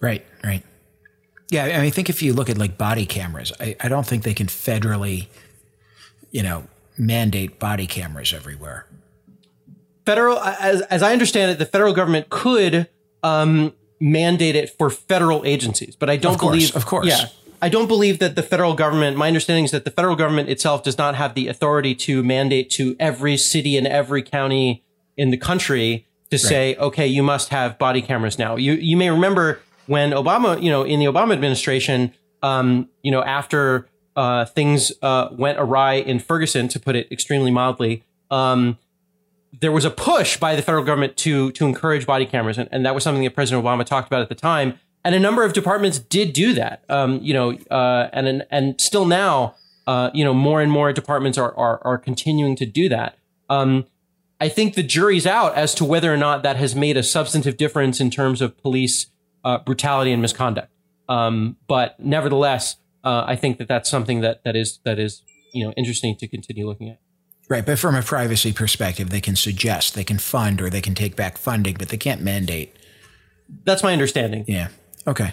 Right, 0.00 0.24
right. 0.44 0.62
Yeah, 1.50 1.64
I 1.64 1.68
mean, 1.68 1.80
I 1.80 1.90
think 1.90 2.08
if 2.08 2.22
you 2.22 2.32
look 2.32 2.48
at 2.48 2.56
like 2.56 2.78
body 2.78 3.04
cameras, 3.04 3.52
I, 3.60 3.76
I 3.80 3.88
don't 3.88 4.06
think 4.06 4.22
they 4.22 4.34
can 4.34 4.46
federally, 4.46 5.26
you 6.30 6.42
know, 6.42 6.64
mandate 6.96 7.58
body 7.58 7.86
cameras 7.86 8.32
everywhere 8.32 8.86
federal, 10.04 10.38
as, 10.38 10.80
as 10.82 11.02
I 11.02 11.12
understand 11.12 11.50
it, 11.50 11.58
the 11.58 11.66
federal 11.66 11.92
government 11.92 12.30
could 12.30 12.88
um, 13.22 13.72
mandate 14.00 14.56
it 14.56 14.70
for 14.70 14.90
federal 14.90 15.44
agencies, 15.44 15.96
but 15.96 16.10
I 16.10 16.16
don't 16.16 16.34
of 16.34 16.40
course, 16.40 16.52
believe, 16.52 16.76
of 16.76 16.86
course, 16.86 17.06
yeah, 17.06 17.26
I 17.62 17.68
don't 17.68 17.86
believe 17.86 18.18
that 18.18 18.34
the 18.34 18.42
federal 18.42 18.74
government. 18.74 19.16
My 19.16 19.28
understanding 19.28 19.64
is 19.64 19.70
that 19.70 19.84
the 19.84 19.90
federal 19.92 20.16
government 20.16 20.48
itself 20.48 20.82
does 20.82 20.98
not 20.98 21.14
have 21.14 21.34
the 21.34 21.46
authority 21.46 21.94
to 21.94 22.24
mandate 22.24 22.68
to 22.70 22.96
every 22.98 23.36
city 23.36 23.76
and 23.76 23.86
every 23.86 24.20
county 24.20 24.82
in 25.16 25.30
the 25.30 25.36
country 25.36 26.04
to 26.30 26.36
right. 26.36 26.40
say, 26.40 26.74
okay, 26.74 27.06
you 27.06 27.22
must 27.22 27.50
have 27.50 27.78
body 27.78 28.02
cameras 28.02 28.36
now. 28.36 28.56
You 28.56 28.72
you 28.72 28.96
may 28.96 29.10
remember 29.10 29.60
when 29.86 30.10
Obama, 30.10 30.60
you 30.60 30.70
know, 30.70 30.82
in 30.82 30.98
the 30.98 31.06
Obama 31.06 31.32
administration, 31.32 32.12
um, 32.42 32.88
you 33.02 33.12
know, 33.12 33.22
after 33.22 33.88
uh, 34.16 34.44
things 34.44 34.90
uh, 35.00 35.28
went 35.30 35.58
awry 35.60 35.94
in 35.94 36.18
Ferguson, 36.18 36.66
to 36.66 36.80
put 36.80 36.96
it 36.96 37.10
extremely 37.12 37.52
mildly. 37.52 38.02
Um, 38.30 38.76
there 39.60 39.70
was 39.70 39.84
a 39.84 39.90
push 39.90 40.36
by 40.36 40.56
the 40.56 40.62
federal 40.62 40.82
government 40.82 41.16
to 41.18 41.52
to 41.52 41.64
encourage 41.64 42.06
body 42.06 42.26
cameras, 42.26 42.58
and, 42.58 42.68
and 42.72 42.84
that 42.84 42.92
was 42.92 43.04
something 43.04 43.22
that 43.22 43.34
President 43.36 43.64
Obama 43.64 43.84
talked 43.84 44.08
about 44.08 44.20
at 44.20 44.28
the 44.28 44.34
time. 44.34 44.80
And 45.04 45.14
a 45.14 45.20
number 45.20 45.44
of 45.44 45.52
departments 45.52 45.98
did 45.98 46.32
do 46.32 46.54
that. 46.54 46.84
Um, 46.88 47.18
you 47.22 47.34
know, 47.34 47.58
uh, 47.70 48.08
and 48.12 48.44
and 48.50 48.80
still 48.80 49.04
now, 49.04 49.56
uh, 49.86 50.10
you 50.14 50.24
know, 50.24 50.32
more 50.34 50.60
and 50.60 50.70
more 50.70 50.92
departments 50.92 51.38
are 51.38 51.54
are, 51.56 51.80
are 51.84 51.98
continuing 51.98 52.56
to 52.56 52.66
do 52.66 52.88
that. 52.88 53.18
Um, 53.50 53.86
I 54.40 54.48
think 54.48 54.74
the 54.74 54.82
jury's 54.82 55.26
out 55.26 55.54
as 55.54 55.74
to 55.74 55.84
whether 55.84 56.12
or 56.12 56.16
not 56.16 56.42
that 56.42 56.56
has 56.56 56.74
made 56.74 56.96
a 56.96 57.02
substantive 57.02 57.56
difference 57.56 58.00
in 58.00 58.10
terms 58.10 58.40
of 58.40 58.60
police 58.60 59.06
uh, 59.44 59.58
brutality 59.58 60.12
and 60.12 60.20
misconduct. 60.22 60.68
Um, 61.08 61.56
but 61.68 61.98
nevertheless, 62.00 62.76
uh, 63.04 63.24
I 63.26 63.36
think 63.36 63.58
that 63.58 63.68
that's 63.68 63.90
something 63.90 64.20
that 64.20 64.44
that 64.44 64.56
is 64.56 64.78
that 64.84 64.98
is 64.98 65.22
you 65.52 65.64
know 65.64 65.72
interesting 65.72 66.16
to 66.16 66.28
continue 66.28 66.66
looking 66.66 66.88
at. 66.90 66.98
Right, 67.48 67.66
but 67.66 67.78
from 67.78 67.94
a 67.94 68.02
privacy 68.02 68.52
perspective, 68.52 69.10
they 69.10 69.20
can 69.20 69.36
suggest, 69.36 69.94
they 69.94 70.04
can 70.04 70.18
fund, 70.18 70.60
or 70.62 70.70
they 70.70 70.80
can 70.80 70.94
take 70.94 71.16
back 71.16 71.36
funding, 71.36 71.74
but 71.78 71.88
they 71.88 71.96
can't 71.96 72.22
mandate. 72.22 72.74
That's 73.64 73.82
my 73.82 73.92
understanding. 73.92 74.44
Yeah. 74.46 74.68
Okay. 75.06 75.32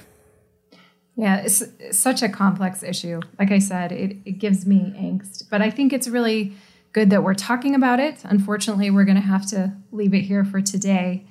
Yeah, 1.15 1.43
it's, 1.43 1.63
such 1.91 2.21
a 2.21 2.29
complex 2.29 2.82
issue. 2.82 3.19
Like 3.38 3.51
I 3.51 3.60
said, 3.60 3.91
it, 3.91 4.17
it 4.25 4.39
gives 4.39 4.65
me 4.65 4.93
angst, 4.97 5.49
but 5.49 5.62
I 5.62 5.69
think 5.69 5.91
it's 5.91 6.08
really 6.08 6.53
good 6.93 7.10
that 7.10 7.23
we're 7.23 7.34
talking 7.34 7.75
about 7.75 7.99
it. 7.99 8.21
Unfortunately, 8.23 8.89
we're 8.89 9.03
going 9.03 9.17
to 9.17 9.21
have 9.21 9.45
to 9.47 9.73
leave 9.91 10.13
it 10.13 10.21
here 10.21 10.45
for 10.45 10.62
today. 10.62 11.25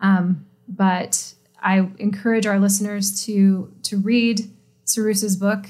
Um, 0.00 0.46
but 0.68 1.34
I 1.60 1.88
encourage 1.98 2.46
our 2.46 2.58
listeners 2.58 3.24
to 3.26 3.72
to 3.84 3.98
read 3.98 4.50
Cyrus's 4.84 5.36
book 5.36 5.66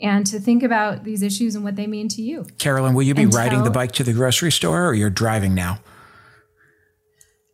and 0.00 0.26
to 0.26 0.40
think 0.40 0.62
about 0.62 1.04
these 1.04 1.22
issues 1.22 1.54
and 1.54 1.64
what 1.64 1.76
they 1.76 1.86
mean 1.86 2.08
to 2.08 2.22
you. 2.22 2.44
Carolyn, 2.58 2.94
will 2.94 3.02
you 3.02 3.14
be 3.14 3.22
And 3.22 3.34
riding 3.34 3.62
the 3.62 3.70
bike 3.70 3.92
to 3.92 4.04
the 4.04 4.12
grocery 4.12 4.50
store 4.50 4.86
or 4.86 4.94
you're 4.94 5.10
driving 5.10 5.54
now? 5.54 5.78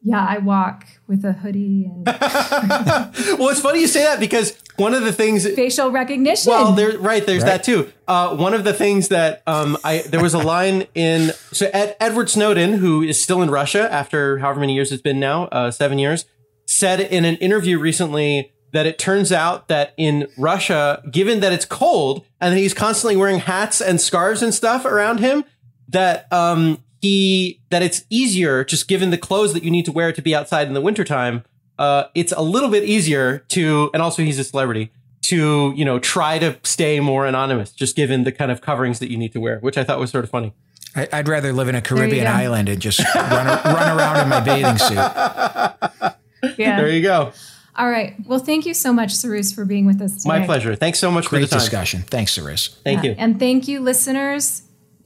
Yeah, 0.02 0.24
I 0.24 0.38
walk 0.38 0.86
with 1.08 1.24
a 1.24 1.32
hoodie 1.32 1.86
and 1.92 2.06
Well, 3.38 3.48
it's 3.48 3.60
funny 3.60 3.80
you 3.80 3.86
say 3.88 4.04
that 4.04 4.20
because 4.20 4.56
one 4.76 4.94
of 4.94 5.02
the 5.02 5.12
things 5.12 5.46
facial 5.54 5.90
recognition. 5.90 6.50
Well, 6.52 6.72
there, 6.72 6.96
right. 6.98 7.24
There's 7.26 7.42
Right. 7.42 7.48
that 7.50 7.64
too. 7.64 7.90
Uh, 8.06 8.36
one 8.36 8.54
of 8.54 8.62
the 8.64 8.72
things 8.72 9.08
that 9.08 9.42
um, 9.46 9.76
I 9.82 9.98
there 10.06 10.22
was 10.22 10.34
a 10.34 10.38
line 10.38 10.86
in 10.94 11.32
so 11.52 11.68
Ed, 11.72 11.96
Edward 12.00 12.30
Snowden, 12.30 12.74
who 12.74 13.02
is 13.02 13.20
still 13.20 13.42
in 13.42 13.50
Russia 13.50 13.92
after 13.92 14.38
however 14.38 14.60
many 14.60 14.74
years 14.74 14.92
it's 14.92 15.02
been 15.02 15.18
now, 15.18 15.44
uh, 15.46 15.70
seven 15.72 15.98
years, 15.98 16.24
said 16.64 17.00
in 17.00 17.24
an 17.24 17.34
interview 17.36 17.78
recently 17.78 18.52
that 18.72 18.86
it 18.86 18.98
turns 18.98 19.32
out 19.32 19.66
that 19.68 19.94
in 19.96 20.28
Russia, 20.36 21.02
given 21.10 21.40
that 21.40 21.52
it's 21.52 21.64
cold 21.64 22.24
and 22.40 22.54
that 22.54 22.58
he's 22.58 22.74
constantly 22.74 23.16
wearing 23.16 23.40
hats 23.40 23.80
and 23.80 24.00
scarves 24.00 24.42
and 24.42 24.54
stuff 24.54 24.84
around 24.84 25.18
him, 25.20 25.44
that 25.88 26.30
um, 26.32 26.78
he 27.00 27.60
that 27.70 27.82
it's 27.82 28.04
easier 28.10 28.64
just 28.64 28.88
given 28.88 29.10
the 29.10 29.18
clothes 29.18 29.52
that 29.54 29.62
you 29.62 29.70
need 29.70 29.84
to 29.84 29.92
wear 29.92 30.12
to 30.12 30.22
be 30.22 30.34
outside 30.34 30.66
in 30.66 30.74
the 30.74 30.80
wintertime 30.80 31.44
uh, 31.78 32.08
it's 32.14 32.32
a 32.32 32.42
little 32.42 32.68
bit 32.68 32.84
easier 32.84 33.38
to, 33.48 33.90
and 33.94 34.02
also 34.02 34.22
he's 34.22 34.38
a 34.38 34.44
celebrity, 34.44 34.90
to, 35.22 35.72
you 35.76 35.84
know, 35.84 35.98
try 35.98 36.38
to 36.38 36.58
stay 36.64 37.00
more 37.00 37.26
anonymous, 37.26 37.70
just 37.72 37.94
given 37.94 38.24
the 38.24 38.32
kind 38.32 38.50
of 38.50 38.60
coverings 38.60 38.98
that 38.98 39.10
you 39.10 39.16
need 39.16 39.32
to 39.32 39.40
wear, 39.40 39.58
which 39.60 39.78
I 39.78 39.84
thought 39.84 40.00
was 40.00 40.10
sort 40.10 40.24
of 40.24 40.30
funny. 40.30 40.54
I, 40.96 41.06
I'd 41.12 41.28
rather 41.28 41.52
live 41.52 41.68
in 41.68 41.74
a 41.74 41.82
Caribbean 41.82 42.26
island 42.26 42.68
and 42.68 42.80
just 42.80 42.98
run, 43.14 43.46
run 43.46 43.98
around 43.98 44.22
in 44.22 44.28
my 44.28 44.40
bathing 44.40 44.78
suit. 44.78 44.94
yeah. 46.58 46.80
There 46.80 46.88
you 46.88 47.02
go. 47.02 47.32
All 47.76 47.90
right. 47.90 48.16
Well, 48.26 48.40
thank 48.40 48.66
you 48.66 48.74
so 48.74 48.92
much, 48.92 49.12
Cyrus, 49.14 49.52
for 49.52 49.64
being 49.64 49.86
with 49.86 50.00
us 50.00 50.16
today. 50.16 50.40
My 50.40 50.44
pleasure. 50.44 50.74
Thanks 50.74 50.98
so 50.98 51.12
much 51.12 51.28
for 51.28 51.38
the 51.38 51.46
time. 51.46 51.58
discussion. 51.60 52.02
Thanks, 52.02 52.32
Cyrus. 52.32 52.76
Thank 52.82 53.04
Yeah. 53.04 53.10
you. 53.10 53.16
And 53.18 53.38
thank 53.38 53.68
you, 53.68 53.80
listeners. 53.80 54.62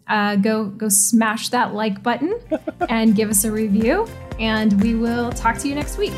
Uh, 0.09 0.37
go 0.37 0.65
go 0.67 0.89
smash 0.89 1.51
that 1.51 1.75
like 1.75 2.03
button 2.03 2.39
and 2.89 3.15
give 3.15 3.29
us 3.31 3.45
a 3.45 3.53
review. 3.53 4.09
And 4.39 4.83
we 4.83 4.95
will 4.95 5.31
talk 5.33 5.59
to 5.59 5.69
you 5.69 5.75
next 5.75 5.99
week. 5.99 6.15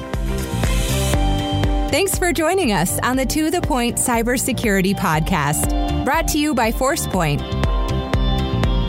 Thanks 1.91 2.17
for 2.19 2.33
joining 2.33 2.73
us 2.73 2.99
on 3.01 3.17
the 3.17 3.27
To 3.27 3.51
The 3.53 3.61
Point 3.61 3.99
Cybersecurity 3.99 4.97
Podcast, 4.97 6.05
brought 6.05 6.27
to 6.29 6.39
you 6.39 6.53
by 6.53 6.73
ForcePoint. 6.73 7.41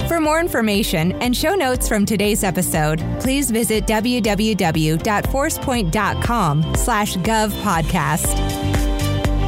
For 0.07 0.19
more 0.19 0.39
information 0.39 1.11
and 1.21 1.37
show 1.37 1.53
notes 1.55 1.87
from 1.87 2.05
today's 2.05 2.43
episode, 2.43 2.99
please 3.19 3.51
visit 3.51 3.85
www.forcepoint.com 3.85 6.75
slash 6.75 7.15
gov 7.17 7.49
podcast. 7.61 8.35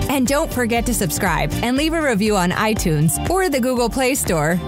And 0.10 0.28
don't 0.28 0.54
forget 0.54 0.86
to 0.86 0.94
subscribe 0.94 1.52
and 1.64 1.78
leave 1.78 1.94
a 1.94 2.02
review 2.02 2.36
on 2.36 2.52
iTunes 2.52 3.28
or 3.30 3.50
the 3.50 3.60
Google 3.60 3.90
Play 3.90 4.14
Store 4.16 4.60